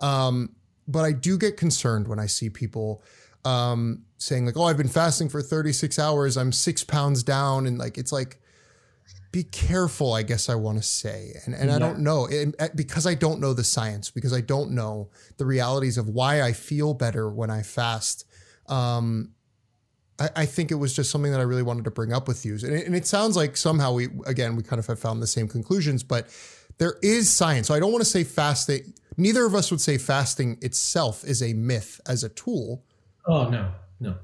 [0.00, 0.56] Um,
[0.88, 3.02] but I do get concerned when I see people
[3.44, 6.36] um, saying like, "Oh, I've been fasting for 36 hours.
[6.36, 8.38] I'm six pounds down," and like it's like,
[9.32, 10.12] be careful.
[10.12, 11.76] I guess I want to say, and and yeah.
[11.76, 15.46] I don't know and, because I don't know the science, because I don't know the
[15.46, 18.26] realities of why I feel better when I fast.
[18.66, 19.32] Um,
[20.18, 22.44] I, I think it was just something that I really wanted to bring up with
[22.44, 25.22] you, and it, and it sounds like somehow we again we kind of have found
[25.22, 26.28] the same conclusions, but
[26.80, 27.68] there is science.
[27.68, 28.92] So I don't want to say fasting.
[29.16, 32.82] Neither of us would say fasting itself is a myth as a tool
[33.26, 33.70] Oh no,
[34.00, 34.16] no.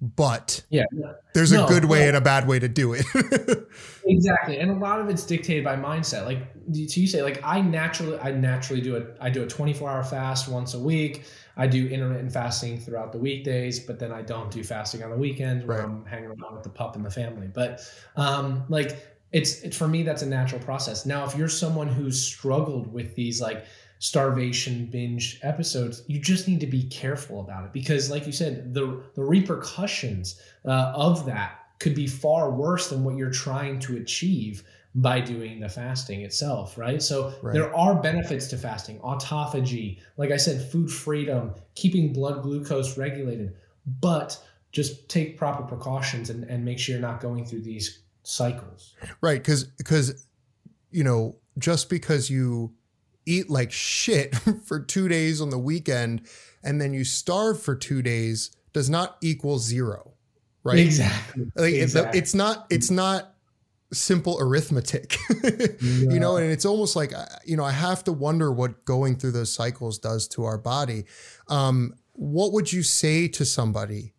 [0.00, 0.84] but yeah,
[1.34, 3.04] there's no, a good way and a bad way to do it.
[4.06, 6.24] exactly, and a lot of it's dictated by mindset.
[6.24, 6.38] Like
[6.72, 9.16] so you say, like I naturally, I naturally do it.
[9.20, 11.24] I do a 24 hour fast once a week.
[11.56, 15.16] I do intermittent fasting throughout the weekdays, but then I don't do fasting on the
[15.16, 15.84] weekends where right.
[15.84, 17.46] I'm hanging around with the pup and the family.
[17.46, 17.80] But
[18.16, 21.04] um, like it's, it's for me, that's a natural process.
[21.04, 23.64] Now, if you're someone who's struggled with these like
[23.98, 28.72] starvation binge episodes, you just need to be careful about it because, like you said,
[28.72, 33.96] the the repercussions uh, of that could be far worse than what you're trying to
[33.96, 34.62] achieve
[34.94, 37.02] by doing the fasting itself, right?
[37.02, 37.52] So right.
[37.52, 43.56] there are benefits to fasting, autophagy, like I said, food freedom, keeping blood glucose regulated,
[44.00, 44.38] but
[44.70, 48.94] just take proper precautions and, and make sure you're not going through these cycles.
[49.20, 49.42] Right.
[49.42, 50.26] Cause, cause,
[50.90, 52.74] you know, just because you
[53.26, 56.26] eat like shit for two days on the weekend
[56.62, 60.12] and then you starve for two days does not equal zero.
[60.62, 60.80] Right.
[60.80, 61.46] Exactly.
[61.54, 62.18] Like exactly.
[62.18, 63.34] It's, it's not, it's not,
[63.92, 65.50] simple arithmetic, yeah.
[65.80, 69.16] you know, and it's almost like, uh, you know, I have to wonder what going
[69.16, 71.04] through those cycles does to our body.
[71.48, 74.14] Um, what would you say to somebody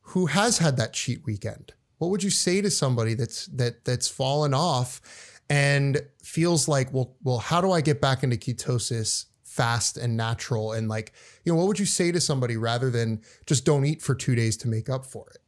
[0.00, 1.72] who has had that cheat weekend?
[2.04, 7.16] What would you say to somebody that's that that's fallen off and feels like, well,
[7.22, 10.72] well, how do I get back into ketosis fast and natural?
[10.72, 14.02] And like, you know, what would you say to somebody rather than just don't eat
[14.02, 15.38] for two days to make up for it?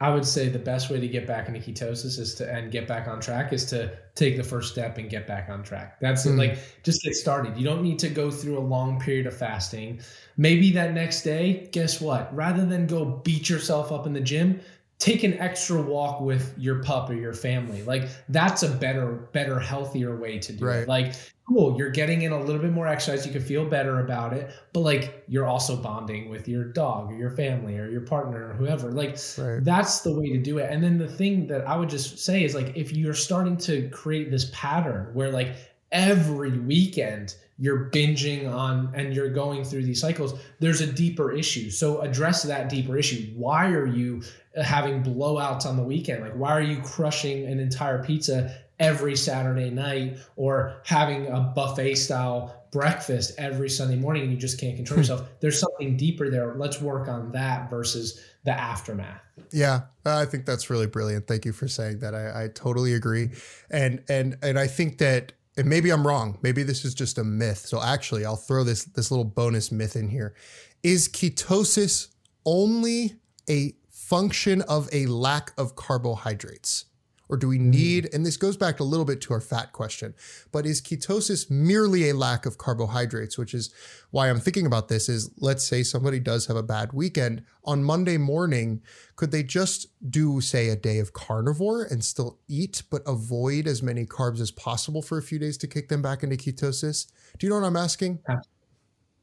[0.00, 2.88] I would say the best way to get back into ketosis is to and get
[2.88, 6.00] back on track is to take the first step and get back on track.
[6.00, 6.36] That's mm.
[6.36, 7.56] like just get started.
[7.56, 10.00] You don't need to go through a long period of fasting.
[10.36, 12.34] Maybe that next day, guess what?
[12.34, 14.60] Rather than go beat yourself up in the gym,
[15.04, 17.82] take an extra walk with your pup or your family.
[17.82, 20.78] Like that's a better better healthier way to do right.
[20.78, 20.88] it.
[20.88, 21.14] Like
[21.46, 24.50] cool, you're getting in a little bit more exercise, you can feel better about it,
[24.72, 28.54] but like you're also bonding with your dog or your family or your partner or
[28.54, 28.90] whoever.
[28.90, 29.62] Like right.
[29.62, 30.70] that's the way to do it.
[30.70, 33.86] And then the thing that I would just say is like if you're starting to
[33.90, 35.54] create this pattern where like
[35.92, 41.70] every weekend you're binging on and you're going through these cycles there's a deeper issue
[41.70, 44.22] so address that deeper issue why are you
[44.62, 49.70] having blowouts on the weekend like why are you crushing an entire pizza every Saturday
[49.70, 54.96] night or having a buffet style breakfast every Sunday morning and you just can't control
[54.96, 55.02] hmm.
[55.02, 55.28] yourself.
[55.40, 56.54] There's something deeper there.
[56.56, 59.20] Let's work on that versus the aftermath.
[59.52, 61.26] Yeah, I think that's really brilliant.
[61.26, 62.14] Thank you for saying that.
[62.14, 63.30] I, I totally agree.
[63.70, 66.38] And and and I think that and maybe I'm wrong.
[66.42, 67.66] Maybe this is just a myth.
[67.66, 70.34] So actually, I'll throw this this little bonus myth in here.
[70.82, 72.08] Is ketosis
[72.44, 73.16] only
[73.48, 76.86] a function of a lack of carbohydrates?
[77.28, 80.14] Or do we need, and this goes back a little bit to our fat question,
[80.52, 83.38] but is ketosis merely a lack of carbohydrates?
[83.38, 83.72] Which is
[84.10, 87.42] why I'm thinking about this is let's say somebody does have a bad weekend.
[87.64, 88.82] On Monday morning,
[89.16, 93.82] could they just do, say, a day of carnivore and still eat, but avoid as
[93.82, 97.10] many carbs as possible for a few days to kick them back into ketosis?
[97.38, 98.18] Do you know what I'm asking?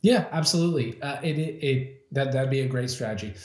[0.01, 0.99] Yeah, absolutely.
[1.03, 3.35] Uh, it, it, it, that, that'd be a great strategy.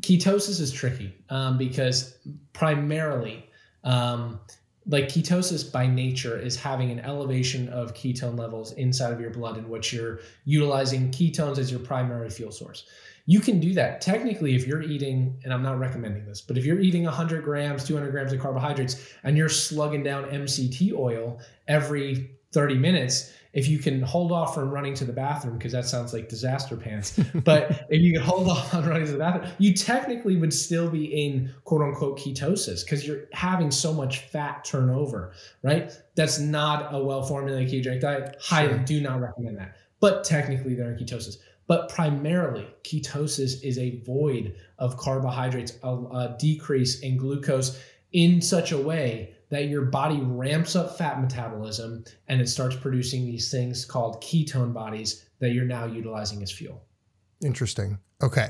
[0.00, 2.18] Ketosis is tricky um, because
[2.52, 3.48] primarily,
[3.84, 4.40] um,
[4.86, 9.56] like ketosis by nature is having an elevation of ketone levels inside of your blood
[9.56, 12.84] in which you're utilizing ketones as your primary fuel source.
[13.26, 16.66] You can do that technically if you're eating, and I'm not recommending this, but if
[16.66, 22.32] you're eating 100 grams, 200 grams of carbohydrates, and you're slugging down MCT oil every
[22.52, 26.12] 30 minutes, if you can hold off from running to the bathroom, because that sounds
[26.12, 29.72] like disaster pants, but if you can hold off on running to the bathroom, you
[29.72, 35.32] technically would still be in quote unquote ketosis because you're having so much fat turnover,
[35.62, 35.92] right?
[36.16, 38.36] That's not a well formulated ketogenic diet.
[38.40, 39.76] Highly do not recommend that.
[40.00, 41.36] But technically, they're in ketosis.
[41.66, 47.80] But primarily, ketosis is a void of carbohydrates, a, a decrease in glucose
[48.12, 53.24] in such a way that your body ramps up fat metabolism and it starts producing
[53.24, 56.82] these things called ketone bodies that you're now utilizing as fuel.
[57.42, 57.98] Interesting.
[58.22, 58.48] Okay.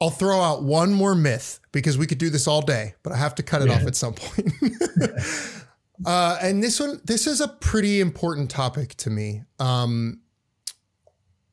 [0.00, 3.16] I'll throw out one more myth because we could do this all day, but I
[3.16, 3.76] have to cut it yeah.
[3.76, 4.52] off at some point.
[6.06, 9.42] uh, and this one, this is a pretty important topic to me.
[9.58, 10.20] Um,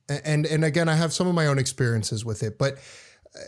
[0.09, 2.77] and and again, I have some of my own experiences with it, but
[3.35, 3.39] uh,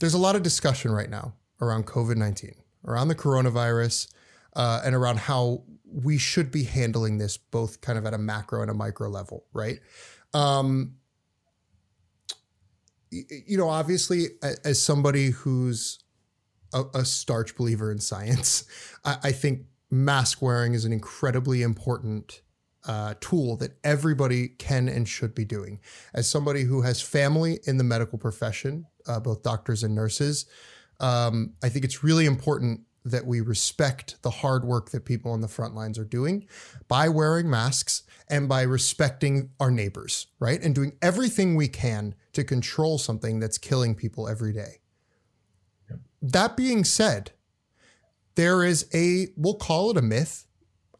[0.00, 2.56] there's a lot of discussion right now around COVID nineteen
[2.86, 4.10] around the coronavirus
[4.54, 8.62] uh, and around how we should be handling this both kind of at a macro
[8.62, 9.78] and a micro level, right?
[10.34, 10.94] Um,
[13.10, 14.28] you know, obviously,
[14.64, 15.98] as somebody who's
[16.72, 18.64] a, a starch believer in science,
[19.04, 22.40] I, I, think mask wearing is an incredibly important
[22.86, 25.80] uh, tool that everybody can and should be doing.
[26.14, 30.46] As somebody who has family in the medical profession, uh, both doctors and nurses.
[31.02, 35.40] Um, I think it's really important that we respect the hard work that people on
[35.40, 36.46] the front lines are doing
[36.88, 40.62] by wearing masks and by respecting our neighbors, right?
[40.62, 44.80] And doing everything we can to control something that's killing people every day.
[45.90, 45.98] Yep.
[46.22, 47.32] That being said,
[48.36, 50.46] there is a, we'll call it a myth.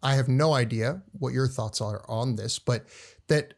[0.02, 2.84] I have no idea what your thoughts are on this, but
[3.28, 3.54] that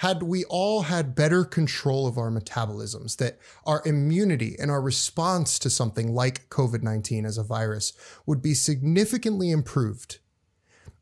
[0.00, 5.58] had we all had better control of our metabolisms, that our immunity and our response
[5.58, 7.92] to something like COVID 19 as a virus
[8.24, 10.18] would be significantly improved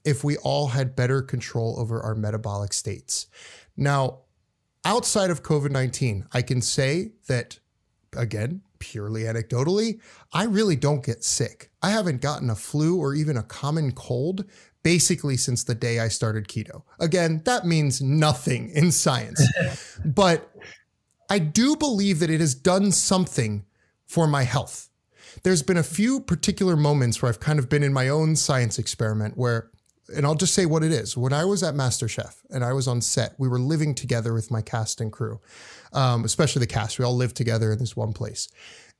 [0.05, 3.29] if we all had better control over our metabolic states.
[3.77, 4.23] Now,
[4.85, 7.61] outside of COVID 19, I can say that,
[8.17, 10.01] again, purely anecdotally,
[10.33, 11.71] I really don't get sick.
[11.83, 14.45] I haven't gotten a flu or even a common cold
[14.83, 16.83] basically since the day I started keto.
[16.99, 19.43] Again, that means nothing in science,
[20.05, 20.51] but
[21.29, 23.65] I do believe that it has done something
[24.07, 24.89] for my health.
[25.43, 28.79] There's been a few particular moments where I've kind of been in my own science
[28.79, 29.71] experiment where,
[30.15, 31.17] and I'll just say what it is.
[31.17, 34.51] When I was at MasterChef and I was on set, we were living together with
[34.51, 35.41] my cast and crew,
[35.93, 36.99] um, especially the cast.
[36.99, 38.49] We all lived together in this one place.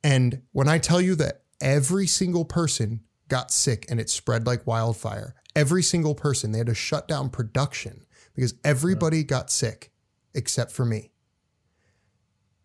[0.03, 4.67] And when I tell you that every single person got sick and it spread like
[4.67, 6.51] wildfire, every single person.
[6.51, 9.91] They had to shut down production because everybody got sick
[10.33, 11.11] except for me.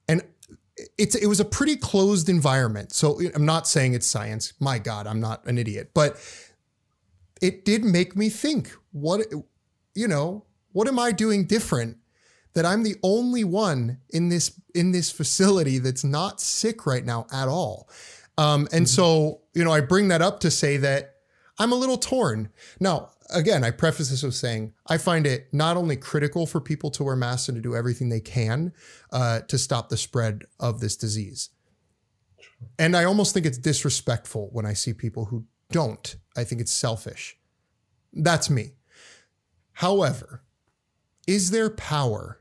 [0.08, 0.22] And
[0.98, 2.92] it's it was a pretty closed environment.
[2.92, 4.54] So I'm not saying it's science.
[4.58, 6.16] My God, I'm not an idiot, but
[7.40, 8.72] it did make me think.
[8.90, 9.26] What
[9.94, 11.98] you know, what am I doing different?
[12.54, 17.26] That I'm the only one in this in this facility that's not sick right now
[17.32, 17.88] at all.
[18.38, 18.94] Um, and mm-hmm.
[18.94, 21.14] so, you know, I bring that up to say that
[21.58, 22.50] I'm a little torn.
[22.80, 26.90] Now, again, I preface this with saying I find it not only critical for people
[26.92, 28.72] to wear masks and to do everything they can
[29.12, 31.50] uh, to stop the spread of this disease.
[32.78, 36.16] And I almost think it's disrespectful when I see people who don't.
[36.36, 37.36] I think it's selfish.
[38.12, 38.72] That's me.
[39.72, 40.42] However,
[41.26, 42.40] is there power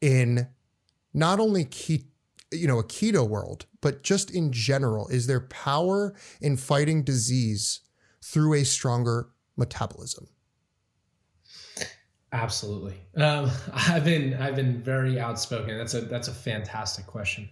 [0.00, 0.48] in
[1.12, 2.10] not only keep
[2.52, 5.08] you know a keto world, but just in general?
[5.08, 7.80] Is there power in fighting disease
[8.22, 10.28] through a stronger metabolism?
[12.32, 12.94] Absolutely.
[13.16, 15.76] Um, I've been I've been very outspoken.
[15.76, 17.48] That's a that's a fantastic question.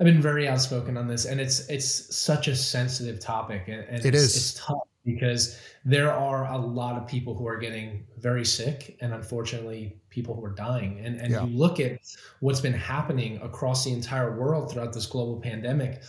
[0.00, 4.04] I've been very outspoken on this, and it's it's such a sensitive topic, and, and
[4.04, 4.36] it it's, is.
[4.36, 9.12] it's tough because there are a lot of people who are getting very sick, and
[9.12, 11.00] unfortunately, people who are dying.
[11.04, 11.44] And and yeah.
[11.44, 11.98] you look at
[12.40, 16.02] what's been happening across the entire world throughout this global pandemic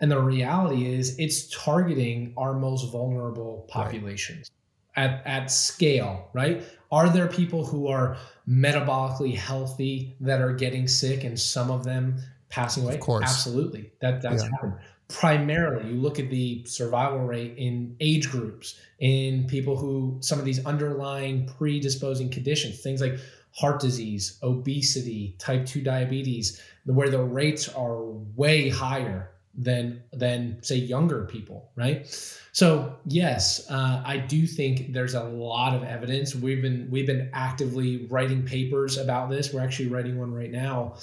[0.00, 4.50] and the reality is it's targeting our most vulnerable populations
[4.96, 5.04] right.
[5.04, 6.62] at, at scale, right?
[6.90, 8.16] Are there people who are
[8.48, 12.16] metabolically healthy that are getting sick and some of them
[12.48, 12.94] passing away?
[12.94, 13.24] Of course.
[13.24, 13.92] Absolutely.
[14.00, 14.50] That that's yeah.
[14.50, 14.74] happened.
[15.10, 20.44] Primarily, you look at the survival rate in age groups, in people who some of
[20.44, 23.18] these underlying predisposing conditions, things like
[23.52, 28.04] heart disease, obesity, type 2 diabetes, where the rates are
[28.36, 32.06] way higher than than say younger people right?
[32.52, 36.34] So yes uh, i do think there's a lot of evidence.
[36.34, 39.52] We've been we've been actively writing papers about this.
[39.52, 40.94] We're actually writing one right now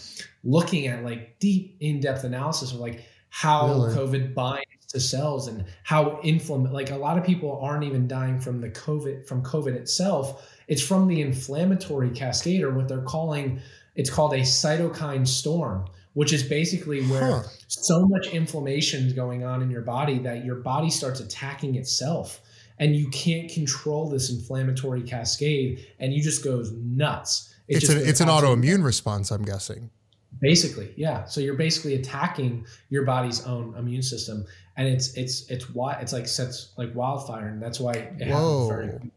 [0.43, 3.94] looking at like deep in-depth analysis of like how really?
[3.94, 8.40] covid binds to cells and how inflammation like a lot of people aren't even dying
[8.40, 13.60] from the covid from covid itself it's from the inflammatory cascade or what they're calling
[13.96, 17.44] it's called a cytokine storm which is basically where huh.
[17.68, 22.42] so much inflammation is going on in your body that your body starts attacking itself
[22.80, 27.54] and you can't control this inflammatory cascade and you just goes nuts.
[27.68, 29.90] It it's, a, it's an autoimmune response, I'm guessing.
[30.40, 31.26] Basically, yeah.
[31.26, 36.14] So you're basically attacking your body's own immune system, and it's it's it's why it's
[36.14, 38.70] like sets like wildfire, and that's why it Whoa.
[38.70, 39.12] happens very.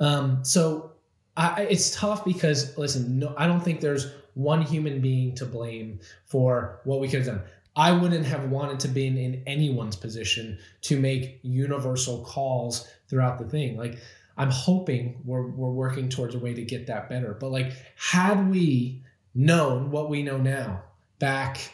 [0.00, 0.92] Um, so
[1.36, 5.98] I, it's tough because listen, no, I don't think there's one human being to blame
[6.26, 7.42] for what we could have done.
[7.74, 13.38] I wouldn't have wanted to be in, in anyone's position to make universal calls throughout
[13.38, 13.76] the thing.
[13.76, 13.98] Like
[14.36, 17.34] I'm hoping we're we're working towards a way to get that better.
[17.34, 19.02] But like had we
[19.34, 20.82] known what we know now
[21.18, 21.72] back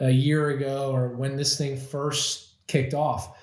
[0.00, 3.36] a year ago or when this thing first kicked off,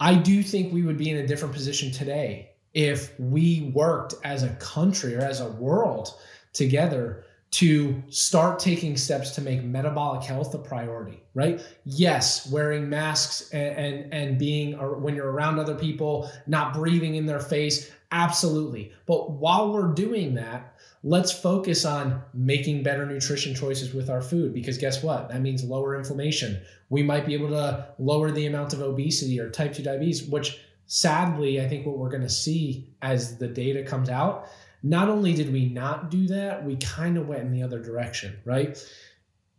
[0.00, 4.42] I do think we would be in a different position today if we worked as
[4.42, 6.14] a country or as a world
[6.52, 11.64] together to start taking steps to make metabolic health a priority, right?
[11.84, 17.24] Yes, wearing masks and and, and being when you're around other people, not breathing in
[17.24, 18.92] their face, absolutely.
[19.06, 24.52] But while we're doing that, let's focus on making better nutrition choices with our food
[24.52, 25.28] because guess what?
[25.28, 26.60] That means lower inflammation.
[26.88, 30.60] We might be able to lower the amount of obesity or type 2 diabetes, which
[30.86, 34.48] sadly, I think what we're going to see as the data comes out
[34.82, 38.36] not only did we not do that, we kind of went in the other direction,
[38.44, 38.78] right?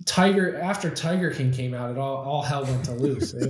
[0.06, 3.34] Tiger after Tiger King came out, it all all hell went to loose.
[3.34, 3.44] it,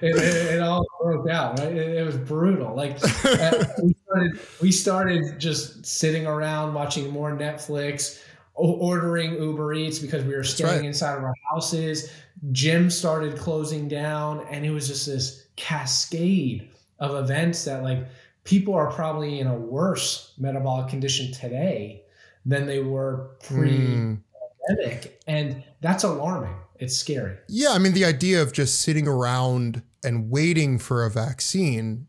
[0.00, 1.58] it, it, it, all broke out.
[1.58, 1.72] Right?
[1.74, 2.74] It, was brutal.
[2.76, 8.20] Like uh, we started, we started just sitting around watching more Netflix,
[8.54, 10.84] ordering Uber Eats because we were staying right.
[10.84, 12.12] inside of our houses.
[12.52, 18.06] Gym started closing down, and it was just this cascade of events that like
[18.44, 22.02] people are probably in a worse metabolic condition today
[22.46, 24.20] than they were pre-pandemic
[24.68, 25.10] mm.
[25.26, 30.30] and that's alarming it's scary yeah i mean the idea of just sitting around and
[30.30, 32.06] waiting for a vaccine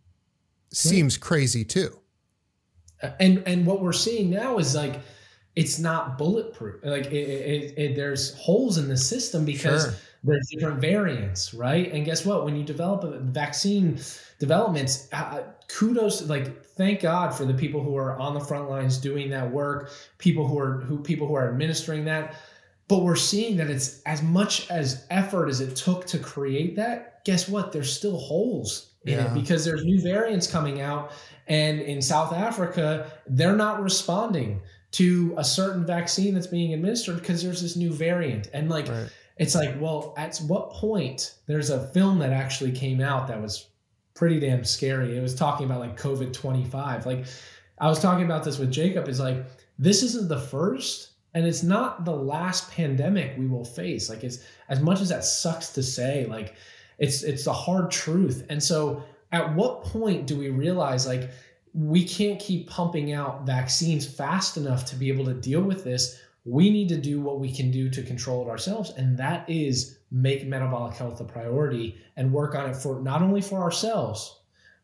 [0.75, 1.99] seems crazy too.
[3.19, 4.99] And and what we're seeing now is like
[5.55, 6.83] it's not bulletproof.
[6.83, 9.93] Like it, it, it, there's holes in the system because sure.
[10.23, 11.91] there's different variants right?
[11.91, 12.45] And guess what?
[12.45, 13.99] When you develop a vaccine
[14.37, 18.97] developments uh, kudos like thank god for the people who are on the front lines
[18.97, 22.35] doing that work people who are who people who are administering that.
[22.87, 27.15] But we're seeing that it's as much as effort as it took to create that
[27.25, 27.71] guess what?
[27.73, 29.31] There's still holes yeah.
[29.31, 31.11] it because there's new variants coming out
[31.47, 37.43] and in south africa they're not responding to a certain vaccine that's being administered because
[37.43, 39.09] there's this new variant and like right.
[39.37, 43.67] it's like well at what point there's a film that actually came out that was
[44.15, 45.15] pretty damn scary.
[45.15, 47.05] It was talking about like COVID 25.
[47.05, 47.25] Like
[47.77, 49.45] I was talking about this with Jacob is like
[49.77, 54.09] this isn't the first and it's not the last pandemic we will face.
[54.09, 54.39] Like it's
[54.69, 56.55] as much as that sucks to say, like
[56.97, 58.45] it's it's the hard truth.
[58.49, 61.29] And so at what point do we realize like
[61.73, 66.21] we can't keep pumping out vaccines fast enough to be able to deal with this?
[66.45, 68.91] We need to do what we can do to control it ourselves.
[68.91, 73.41] And that is make metabolic health a priority and work on it for not only
[73.41, 74.39] for ourselves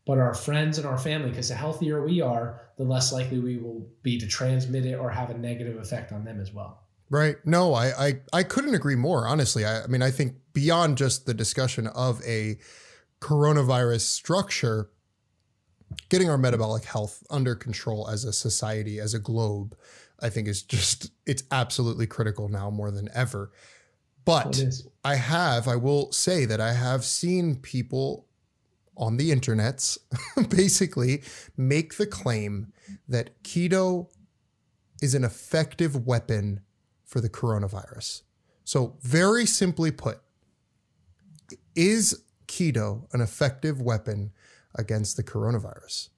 [0.08, 1.30] but our friends and our family.
[1.30, 5.12] Because the healthier we are the less likely we will be to transmit it or
[5.12, 6.82] have a negative effect on them as well.
[7.10, 7.38] Right.
[7.46, 9.64] No i i, I couldn't agree more honestly.
[9.64, 12.58] I, I mean i think beyond just the discussion of a
[13.20, 14.90] coronavirus structure
[16.10, 19.78] getting our metabolic health under control as a society as a globe
[20.22, 23.52] i think is just it's absolutely critical now more than ever
[24.26, 24.64] but
[25.04, 28.28] I have, I will say that I have seen people
[28.96, 29.98] on the internets
[30.50, 31.24] basically
[31.58, 32.72] make the claim
[33.08, 34.08] that keto
[35.02, 36.62] is an effective weapon
[37.04, 38.22] for the coronavirus.
[38.64, 40.22] So, very simply put,
[41.76, 44.32] is keto an effective weapon
[44.76, 46.10] against the coronavirus?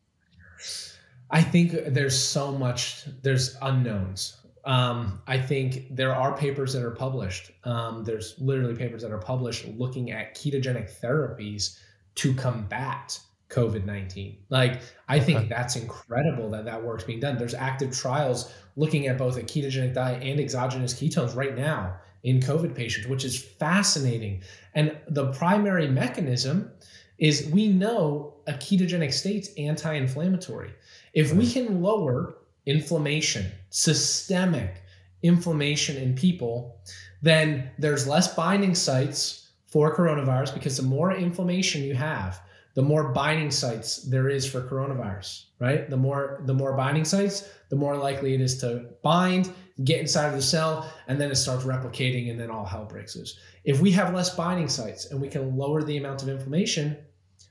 [1.32, 6.92] I think there's so much, there's unknowns um, I think there are papers that are
[6.92, 7.52] published.
[7.66, 11.80] Um, there's literally papers that are published looking at ketogenic therapies
[12.16, 14.38] to combat COVID 19.
[14.50, 14.80] Like,
[15.10, 15.48] I think okay.
[15.48, 17.38] that's incredible that that work's being done.
[17.38, 22.40] There's active trials looking at both a ketogenic diet and exogenous ketones right now in
[22.40, 24.42] COVID patients, which is fascinating.
[24.74, 26.72] And the primary mechanism
[27.18, 30.74] is we know a ketogenic state's anti inflammatory.
[31.14, 34.82] If we can lower inflammation, systemic
[35.22, 36.78] inflammation in people,
[37.22, 42.42] then there's less binding sites for coronavirus because the more inflammation you have,
[42.76, 45.90] the more binding sites there is for coronavirus, right?
[45.90, 49.52] The more the more binding sites, the more likely it is to bind,
[49.84, 53.16] get inside of the cell, and then it starts replicating and then all hell breaks
[53.16, 53.40] loose.
[53.64, 56.98] If we have less binding sites and we can lower the amount of inflammation,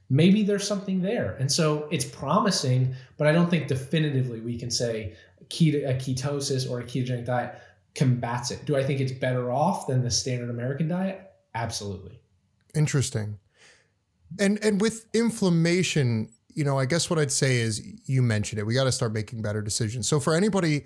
[0.09, 1.37] maybe there's something there.
[1.41, 6.81] And so it's promising, but I don't think definitively we can say a ketosis or
[6.81, 7.61] a ketogenic diet
[7.95, 8.65] combats it.
[8.65, 11.31] Do I think it's better off than the standard American diet?
[11.55, 12.21] Absolutely.
[12.75, 13.39] Interesting.
[14.39, 18.67] And and with inflammation, you know, I guess what I'd say is you mentioned it.
[18.67, 20.09] We got to start making better decisions.
[20.09, 20.85] So for anybody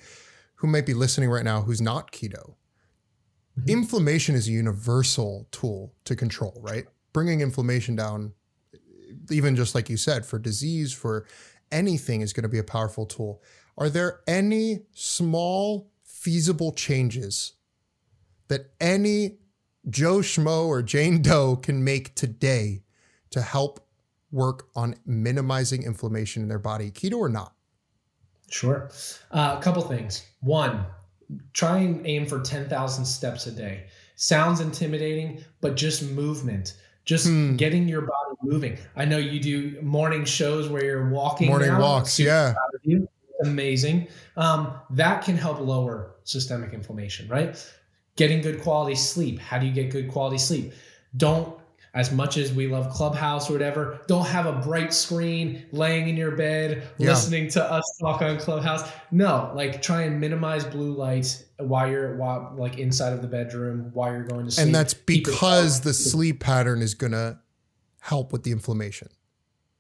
[0.57, 2.55] who might be listening right now who's not keto,
[3.59, 3.69] mm-hmm.
[3.69, 6.87] inflammation is a universal tool to control, right?
[7.13, 8.33] Bringing inflammation down
[9.31, 11.27] even just like you said, for disease, for
[11.73, 13.43] anything is going to be a powerful tool.
[13.79, 17.55] Are there any small, feasible changes
[18.49, 19.39] that any
[19.89, 22.83] Joe Schmo or Jane Doe can make today
[23.31, 23.87] to help
[24.31, 27.56] work on minimizing inflammation in their body, keto or not?
[28.51, 28.89] Sure.
[29.31, 30.25] Uh, a couple things.
[30.41, 30.87] One,
[31.53, 33.85] try and aim for 10,000 steps a day.
[34.17, 36.75] Sounds intimidating, but just movement,
[37.05, 37.57] just Hmm.
[37.57, 38.79] getting your body moving.
[38.95, 41.49] I know you do morning shows where you're walking.
[41.49, 41.81] Morning now.
[41.81, 42.53] walks, yeah.
[42.53, 43.09] proud of you.
[43.43, 44.07] Amazing.
[44.37, 47.57] Um, that can help lower systemic inflammation, right?
[48.17, 49.39] Getting good quality sleep.
[49.39, 50.73] How do you get good quality sleep?
[51.17, 51.55] Don't,
[51.97, 56.17] as much as we love Clubhouse or whatever, don't have a bright screen laying in
[56.17, 57.09] your bed Yeah.
[57.11, 58.89] listening to us talk on Clubhouse.
[59.11, 63.91] No, like try and minimize blue light while you're while, like inside of the bedroom
[63.95, 64.67] while you're going to sleep.
[64.67, 67.39] And that's because the sleep pattern is going to
[68.01, 69.09] help with the inflammation.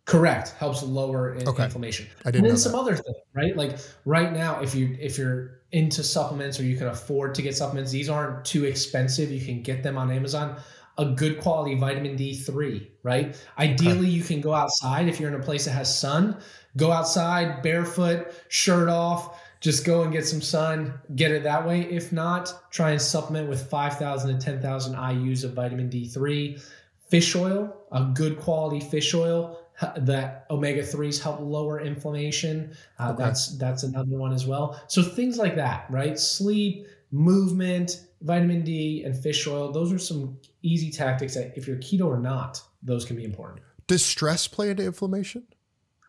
[0.06, 1.64] correct helps lower in- Okay.
[1.64, 2.06] inflammation.
[2.24, 2.78] I and didn't then know some that.
[2.78, 3.56] other things, right?
[3.56, 7.56] Like right now, if you if you're into supplements or you can afford to get
[7.56, 9.32] supplements, these aren't too expensive.
[9.32, 10.56] You can get them on Amazon.
[10.98, 13.36] A good quality vitamin D3, right?
[13.58, 16.38] Ideally, you can go outside if you're in a place that has sun.
[16.76, 19.42] Go outside barefoot, shirt off.
[19.60, 20.94] Just go and get some sun.
[21.14, 21.82] Get it that way.
[21.82, 26.62] If not, try and supplement with 5,000 to 10,000 IU's of vitamin D3.
[27.08, 29.60] Fish oil, a good quality fish oil
[29.98, 33.22] that omega 3s help lower inflammation uh, Okay.
[33.24, 39.02] that's that's another one as well so things like that right sleep movement vitamin d
[39.04, 43.04] and fish oil those are some easy tactics that if you're keto or not those
[43.04, 45.44] can be important Does stress play into inflammation?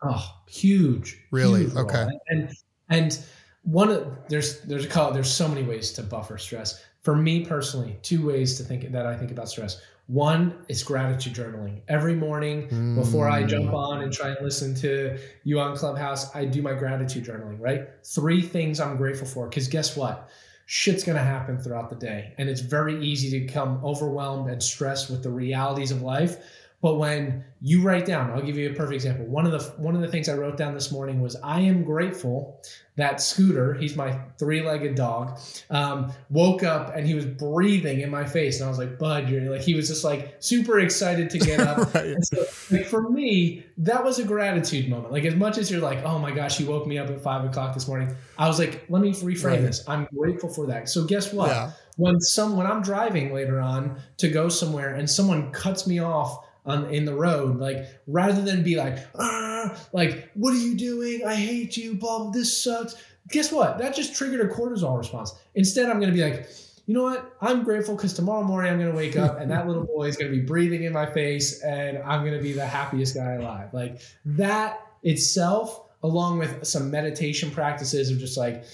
[0.02, 1.60] oh huge Really?
[1.62, 1.84] huge role.
[1.86, 2.06] Okay.
[2.28, 2.50] and
[2.90, 3.18] and
[3.62, 7.44] one of there's there's a call there's so many ways to buffer stress for me
[7.44, 12.14] personally two ways to think that i think about stress one is gratitude journaling every
[12.14, 12.62] morning
[12.94, 13.48] before I Mm.
[13.48, 17.60] jump on and try and listen to you on Clubhouse, I do my gratitude journaling,
[17.60, 17.82] right?
[18.06, 19.50] Three things I'm grateful for.
[19.50, 20.30] Because guess what?
[20.70, 22.34] Shit's going to happen throughout the day.
[22.36, 26.44] And it's very easy to become overwhelmed and stressed with the realities of life.
[26.80, 29.26] But when you write down, I'll give you a perfect example.
[29.26, 31.82] One of the one of the things I wrote down this morning was I am
[31.82, 32.62] grateful
[32.94, 35.38] that Scooter, he's my three-legged dog,
[35.70, 39.28] um, woke up and he was breathing in my face, and I was like, "Bud,
[39.28, 41.78] you're like," he was just like super excited to get up.
[41.94, 42.06] right.
[42.06, 45.12] And so, like for me, that was a gratitude moment.
[45.12, 47.44] Like as much as you're like, oh my gosh, he woke me up at five
[47.44, 48.14] o'clock this morning.
[48.38, 49.62] I was like, let me reframe Right.
[49.62, 49.82] this.
[49.88, 50.88] I'm grateful for that.
[50.88, 51.48] So guess what?
[51.48, 51.72] Yeah.
[51.96, 56.44] When some when I'm driving later on to go somewhere and someone cuts me off
[56.68, 61.24] on in the road, like rather than be like, ah, like what are you doing?
[61.26, 61.94] I hate you.
[61.94, 62.30] Blah.
[62.30, 62.94] This sucks.
[63.30, 63.78] Guess what?
[63.78, 65.34] That just triggered a cortisol response.
[65.54, 66.48] Instead, I'm gonna be like.
[66.86, 67.36] You know what?
[67.42, 70.16] I'm grateful because tomorrow morning I'm going to wake up and that little boy is
[70.16, 73.32] going to be breathing in my face and I'm going to be the happiest guy
[73.34, 73.74] alive.
[73.74, 78.64] Like that itself, along with some meditation practices of just like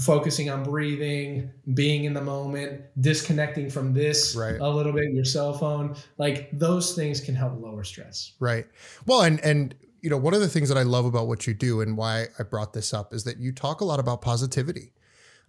[0.00, 4.60] focusing on breathing, being in the moment, disconnecting from this Right.
[4.60, 8.32] a little bit, your cell phone, like those things can help lower stress.
[8.38, 8.66] Right.
[9.06, 11.54] Well, and and you know, one of the things that I love about what you
[11.54, 14.92] do and why I brought this up is that you talk a lot about positivity.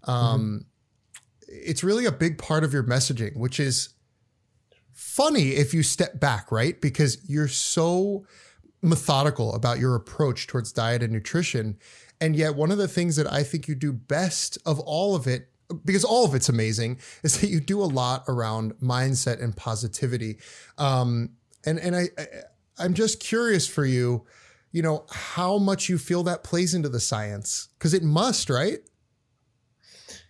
[0.05, 0.65] Um,
[1.47, 3.89] It's really a big part of your messaging, which is
[4.93, 6.79] funny if you step back, right?
[6.79, 8.25] Because you're so
[8.81, 11.77] methodical about your approach towards diet and nutrition.
[12.21, 15.27] And yet, one of the things that I think you do best of all of
[15.27, 15.49] it,
[15.85, 20.37] because all of it's amazing, is that you do a lot around mindset and positivity.
[20.77, 21.31] Um,
[21.65, 22.25] and and I, I
[22.79, 24.25] I'm just curious for you,
[24.71, 28.79] you know, how much you feel that plays into the science because it must, right?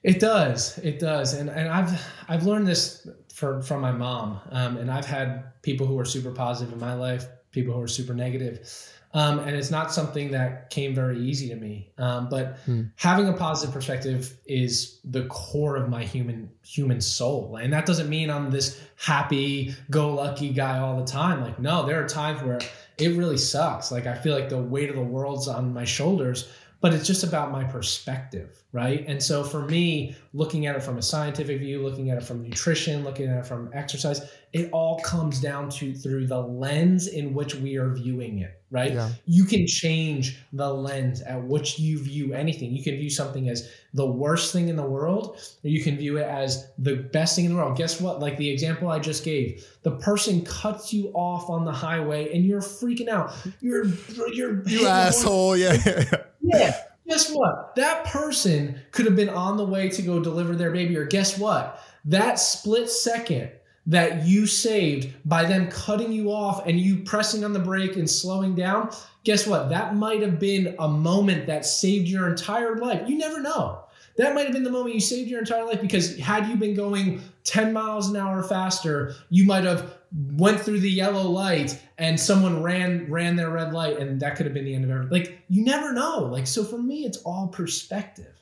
[0.03, 0.77] It does.
[0.79, 1.33] It does.
[1.33, 4.39] And and I've I've learned this from from my mom.
[4.51, 7.87] Um, and I've had people who are super positive in my life, people who are
[7.87, 8.67] super negative.
[9.11, 11.91] Um, and it's not something that came very easy to me.
[11.97, 12.83] Um, but Hmm.
[12.95, 17.55] having a positive perspective is the core of my human human soul.
[17.59, 21.41] And that doesn't mean I'm this happy go lucky guy all the time.
[21.41, 22.59] Like no, there are times where
[22.99, 23.91] it really sucks.
[23.91, 26.47] Like I feel like the weight of the world's on my shoulders
[26.81, 29.03] but it's just about my perspective, right?
[29.07, 32.41] And so for me, looking at it from a scientific view, looking at it from
[32.41, 34.21] nutrition, looking at it from exercise,
[34.53, 38.93] it all comes down to through the lens in which we are viewing it, right?
[38.93, 39.09] Yeah.
[39.25, 42.71] You can change the lens at which you view anything.
[42.71, 46.17] You can view something as the worst thing in the world, or you can view
[46.17, 47.77] it as the best thing in the world.
[47.77, 48.21] Guess what?
[48.21, 52.45] Like the example I just gave, the person cuts you off on the highway and
[52.45, 53.33] you're freaking out.
[53.59, 53.85] You're
[54.31, 55.57] you're You asshole.
[55.57, 56.23] Yeah.
[56.53, 56.75] Yeah.
[57.07, 57.75] Guess what?
[57.75, 61.39] That person could have been on the way to go deliver their baby, or guess
[61.39, 61.83] what?
[62.05, 63.51] That split second
[63.87, 68.07] that you saved by them cutting you off and you pressing on the brake and
[68.07, 68.91] slowing down,
[69.23, 69.69] guess what?
[69.69, 73.09] That might have been a moment that saved your entire life.
[73.09, 73.83] You never know.
[74.17, 76.75] That might have been the moment you saved your entire life because had you been
[76.75, 79.95] going 10 miles an hour faster, you might have
[80.33, 84.45] went through the yellow light and someone ran ran their red light and that could
[84.45, 85.11] have been the end of everything.
[85.11, 86.29] Like you never know.
[86.31, 88.39] Like so for me it's all perspective.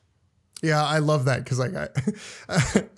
[0.63, 1.89] Yeah, I love that because like I,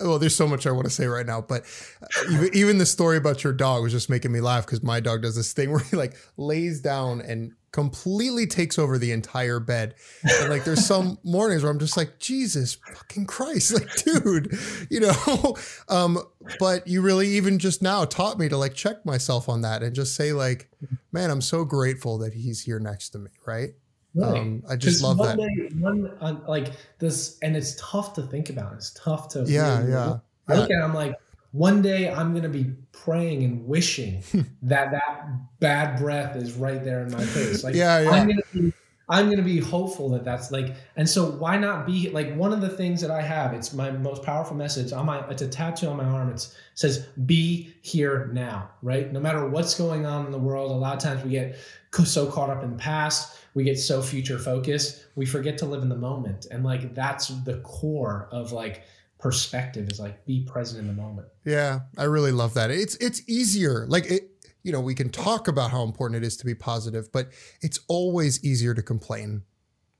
[0.00, 1.64] well, there's so much I want to say right now, but
[2.02, 5.00] uh, even, even the story about your dog was just making me laugh because my
[5.00, 9.60] dog does this thing where he like lays down and completely takes over the entire
[9.60, 9.94] bed.
[10.22, 14.58] And like there's some mornings where I'm just like, Jesus fucking Christ, like dude,
[14.90, 15.56] you know.
[15.88, 16.18] Um,
[16.58, 19.94] but you really even just now taught me to like check myself on that and
[19.94, 20.70] just say like,
[21.10, 23.70] man, I'm so grateful that he's here next to me, right?
[24.14, 24.38] Right.
[24.38, 25.36] Um, I just love that.
[25.36, 28.74] Day, one, uh, like this, and it's tough to think about.
[28.74, 29.44] It's tough to.
[29.46, 30.16] Yeah, really yeah.
[30.48, 30.78] I look at.
[30.78, 31.14] It, I'm like,
[31.52, 34.22] one day I'm gonna be praying and wishing
[34.62, 35.28] that that
[35.58, 37.64] bad breath is right there in my face.
[37.64, 38.10] Like, yeah, yeah.
[38.10, 38.72] I'm gonna be,
[39.08, 42.60] I'm gonna be hopeful that that's like, and so why not be like one of
[42.60, 43.52] the things that I have?
[43.52, 45.26] It's my most powerful message on my.
[45.28, 46.30] It's a tattoo on my arm.
[46.30, 49.12] It says, "Be here now." Right.
[49.12, 51.56] No matter what's going on in the world, a lot of times we get
[52.04, 55.82] so caught up in the past we get so future focused we forget to live
[55.82, 58.84] in the moment and like that's the core of like
[59.20, 61.28] perspective is like be present in the moment.
[61.44, 62.70] Yeah i really love that.
[62.70, 64.30] It's it's easier like it
[64.62, 67.30] you know we can talk about how important it is to be positive but
[67.62, 69.42] it's always easier to complain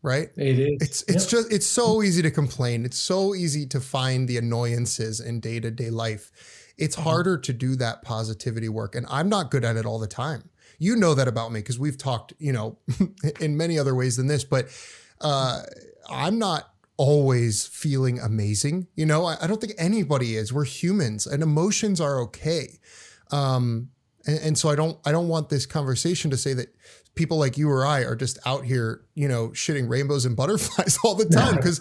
[0.02, 0.30] right?
[0.36, 0.78] It is.
[0.80, 1.42] It's it's yep.
[1.42, 2.84] just it's so easy to complain.
[2.84, 6.72] It's so easy to find the annoyances in day-to-day life.
[6.78, 7.04] It's mm-hmm.
[7.04, 10.48] harder to do that positivity work and i'm not good at it all the time.
[10.78, 12.78] You know that about me because we've talked, you know,
[13.40, 14.68] in many other ways than this, but
[15.20, 15.62] uh,
[16.08, 18.86] I'm not always feeling amazing.
[18.94, 20.52] You know, I, I, don't think anybody is.
[20.52, 22.78] We're humans and emotions are okay.
[23.30, 23.88] Um,
[24.26, 26.68] and, and so I don't, I don't want this conversation to say that
[27.14, 30.98] people like you or I are just out here, you know, shitting rainbows and butterflies
[31.02, 31.56] all the time.
[31.56, 31.80] Because,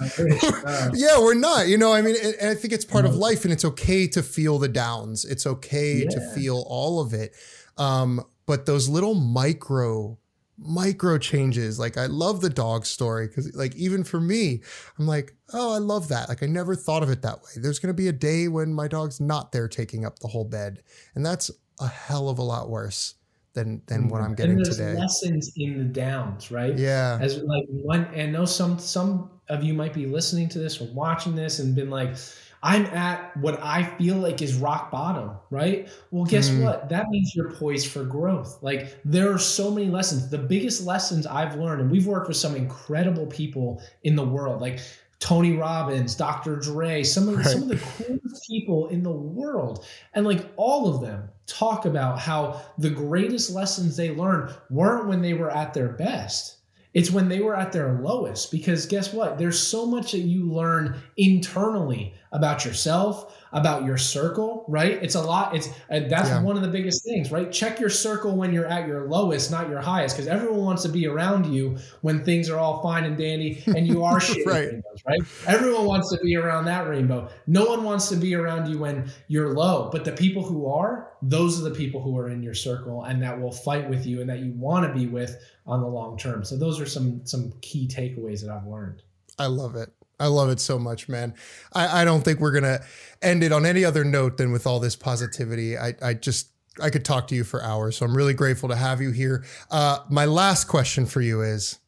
[0.98, 3.52] yeah, we're not, you know, I mean, and I think it's part of life and
[3.52, 5.26] it's okay to feel the downs.
[5.26, 6.10] It's okay yeah.
[6.12, 7.36] to feel all of it.
[7.78, 10.18] Um, but those little micro
[10.60, 11.80] micro changes.
[11.80, 14.62] Like i love the dog story because like even for me
[14.98, 16.30] i'm like oh i love that.
[16.30, 17.50] Like i never thought of it that way.
[17.58, 20.46] There's going to be a day when my dog's not there taking up the whole
[20.46, 20.84] bed
[21.16, 23.16] and that's a hell of a lot worse
[23.54, 24.36] than than what i'm mm-hmm.
[24.36, 25.00] getting and there's today.
[25.00, 26.78] lessons in the downs right?
[26.78, 27.18] Yeah.
[27.22, 30.86] As like one and know some some of you might be listening to this or
[30.94, 32.16] watching this and been like
[32.62, 35.88] I'm at what I feel like is rock bottom, right?
[36.12, 36.64] Well, guess mm.
[36.64, 36.90] what?
[36.90, 38.58] That means you're poised for growth.
[38.62, 40.30] Like there are so many lessons.
[40.30, 44.62] The biggest lessons I've learned, and we've worked with some incredible people in the world,
[44.62, 44.80] like
[45.20, 46.58] Tony Robbins, Dr.
[46.58, 47.46] Dre, some of right.
[47.46, 49.86] some of the coolest people in the world.
[50.14, 55.22] And like all of them talk about how the greatest lessons they learned weren't when
[55.22, 56.58] they were at their best
[56.94, 59.38] it's when they were at their lowest because guess what?
[59.38, 65.02] There's so much that you learn internally about yourself, about your circle, right?
[65.02, 65.56] It's a lot.
[65.56, 66.42] It's uh, that's yeah.
[66.42, 67.52] one of the biggest things, right?
[67.52, 70.90] Check your circle when you're at your lowest, not your highest, because everyone wants to
[70.90, 74.46] be around you when things are all fine and dandy and you are right.
[74.46, 75.22] rainbows, right?
[75.48, 77.30] Everyone wants to be around that rainbow.
[77.48, 81.14] No one wants to be around you when you're low, but the people who are,
[81.24, 84.22] those are the people who are in your circle and that will fight with you
[84.22, 85.36] and that you want to be with
[85.66, 86.44] on the long term.
[86.44, 89.02] So those are some some key takeaways that I've learned.
[89.38, 89.90] I love it.
[90.20, 91.34] I love it so much, man.
[91.74, 92.82] I, I don't think we're gonna
[93.22, 95.78] end it on any other note than with all this positivity.
[95.78, 96.50] I, I just
[96.82, 97.98] I could talk to you for hours.
[97.98, 99.44] So I'm really grateful to have you here.
[99.70, 101.80] Uh, my last question for you is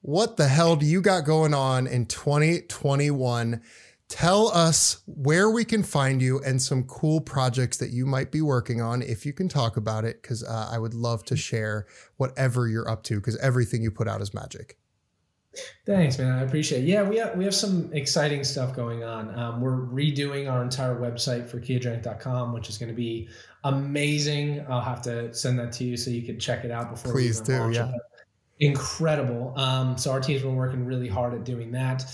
[0.00, 3.62] what the hell do you got going on in 2021?
[4.08, 8.40] Tell us where we can find you and some cool projects that you might be
[8.40, 11.86] working on if you can talk about it, because uh, I would love to share
[12.16, 14.78] whatever you're up to, because everything you put out is magic.
[15.86, 16.38] Thanks, man.
[16.38, 16.88] I appreciate it.
[16.88, 19.36] Yeah, we have we have some exciting stuff going on.
[19.36, 23.28] Um, we're redoing our entire website for kiadrank.com, which is going to be
[23.64, 24.64] amazing.
[24.68, 27.12] I'll have to send that to you so you can check it out before.
[27.12, 27.70] Please do.
[27.72, 27.88] Yeah.
[27.88, 27.94] It.
[28.60, 29.54] Incredible.
[29.56, 32.04] Um, so our team's been working really hard at doing that.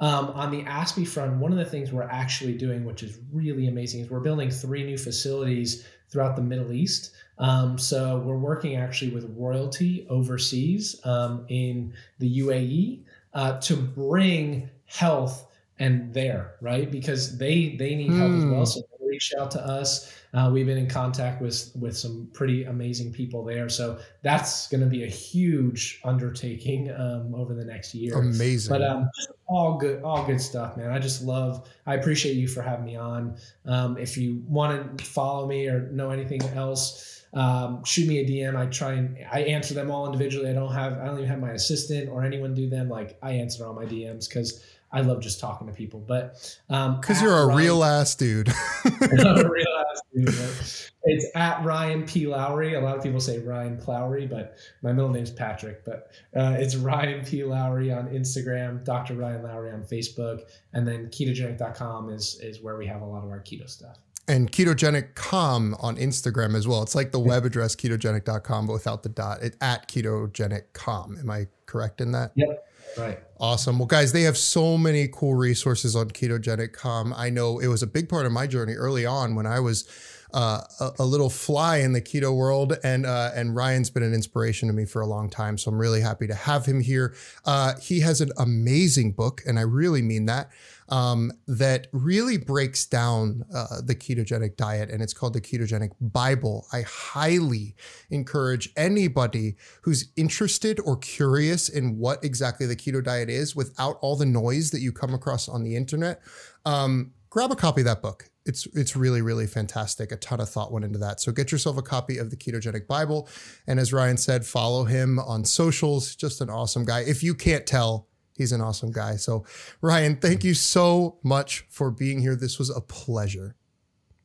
[0.00, 3.68] Um, on the ASPI front, one of the things we're actually doing, which is really
[3.68, 7.12] amazing, is we're building three new facilities throughout the Middle East.
[7.38, 13.00] Um, so we're working actually with royalty overseas um, in the UAE
[13.34, 16.90] uh, to bring health and there, right?
[16.90, 18.58] Because they they need help as well.
[18.60, 18.64] Hmm.
[18.64, 20.12] So they reach out to us.
[20.32, 23.68] Uh, we've been in contact with with some pretty amazing people there.
[23.68, 28.18] So that's going to be a huge undertaking um, over the next year.
[28.18, 28.72] Amazing.
[28.72, 29.10] But um,
[29.46, 30.90] all good, all good stuff, man.
[30.90, 31.68] I just love.
[31.86, 33.36] I appreciate you for having me on.
[33.66, 38.24] Um, if you want to follow me or know anything else um, shoot me a
[38.26, 38.56] DM.
[38.56, 40.50] I try and I answer them all individually.
[40.50, 42.88] I don't have I don't even have my assistant or anyone do them.
[42.88, 44.62] Like I answer all my DMs because
[44.92, 45.98] I love just talking to people.
[45.98, 48.48] But um, because you're a Ryan, real ass dude.
[48.84, 50.88] a real ass dude.
[51.06, 52.74] It's at Ryan P Lowery.
[52.74, 55.84] A lot of people say Ryan Plowry, but my middle name's Patrick.
[55.84, 59.14] But uh, it's Ryan P Lowery on Instagram, Dr.
[59.14, 60.42] Ryan Lowery on Facebook,
[60.72, 63.98] and then ketogenic.com is is where we have a lot of our keto stuff
[64.28, 66.82] and ketogenic.com on Instagram as well.
[66.82, 69.42] It's like the web address ketogenic.com, but without the dot.
[69.42, 71.18] It at ketogenic.com.
[71.20, 72.32] Am I correct in that?
[72.34, 72.68] Yep.
[72.96, 73.18] Right.
[73.38, 73.78] Awesome.
[73.78, 77.12] Well, guys, they have so many cool resources on ketogenic.com.
[77.16, 79.88] I know it was a big part of my journey early on when I was
[80.34, 84.12] uh, a, a, little fly in the keto world, and uh, and Ryan's been an
[84.12, 85.56] inspiration to me for a long time.
[85.56, 87.14] So I'm really happy to have him here.
[87.44, 90.50] Uh, he has an amazing book, and I really mean that
[90.88, 96.66] um, that really breaks down uh, the ketogenic diet, and it's called the Ketogenic Bible.
[96.72, 97.74] I highly
[98.10, 104.16] encourage anybody who's interested or curious in what exactly the keto diet is without all
[104.16, 106.20] the noise that you come across on the internet.
[106.66, 108.30] Um, grab a copy of that book.
[108.46, 110.12] It's it's really really fantastic.
[110.12, 111.20] A ton of thought went into that.
[111.20, 113.28] So get yourself a copy of the Ketogenic Bible,
[113.66, 116.14] and as Ryan said, follow him on socials.
[116.14, 117.00] Just an awesome guy.
[117.00, 119.16] If you can't tell, he's an awesome guy.
[119.16, 119.44] So,
[119.80, 122.36] Ryan, thank you so much for being here.
[122.36, 123.56] This was a pleasure.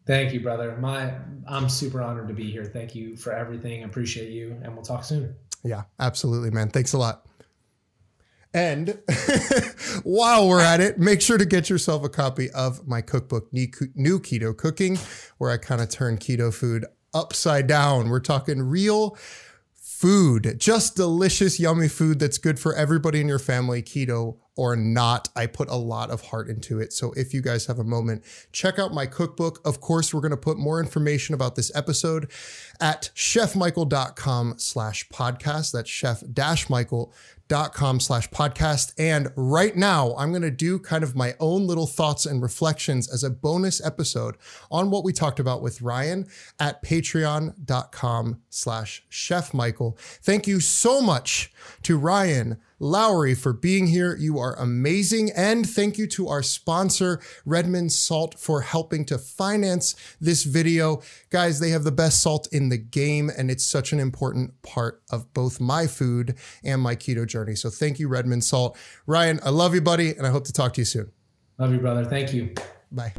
[0.06, 0.76] Thank you, brother.
[0.78, 1.14] My
[1.48, 2.66] I'm super honored to be here.
[2.66, 3.84] Thank you for everything.
[3.84, 5.36] I appreciate you, and we'll talk soon.
[5.64, 6.70] Yeah, absolutely, man.
[6.70, 7.29] Thanks a lot.
[8.54, 9.00] And
[10.04, 13.68] while we're at it, make sure to get yourself a copy of my cookbook, New
[14.20, 14.98] Keto Cooking,
[15.38, 18.10] where I kind of turn keto food upside down.
[18.10, 19.18] We're talking real
[20.00, 25.30] food, just delicious, yummy food that's good for everybody in your family, keto or not.
[25.36, 26.92] I put a lot of heart into it.
[26.92, 29.62] So if you guys have a moment, check out my cookbook.
[29.66, 32.32] Of course, we're going to put more information about this episode
[32.82, 35.72] at chefmichael.com slash podcast.
[35.72, 37.14] That's chef dash Michael
[37.50, 38.94] dot com slash podcast.
[38.98, 43.12] And right now, I'm going to do kind of my own little thoughts and reflections
[43.12, 44.38] as a bonus episode
[44.72, 46.28] on what we talked about with Ryan
[46.60, 49.98] at patreon.com slash chef Michael.
[50.00, 51.52] Thank you so much
[51.84, 54.16] to Ryan Lowery for being here.
[54.16, 55.32] You are amazing.
[55.36, 61.02] And thank you to our sponsor, Redmond Salt, for helping to finance this video.
[61.30, 65.02] Guys, they have the best salt in the game, and it's such an important part
[65.12, 67.56] of both my food and my keto journey.
[67.56, 68.78] So thank you, Redmond Salt.
[69.06, 71.12] Ryan, I love you, buddy, and I hope to talk to you soon.
[71.58, 72.06] Love you, brother.
[72.06, 72.54] Thank you.
[72.92, 73.14] Bye.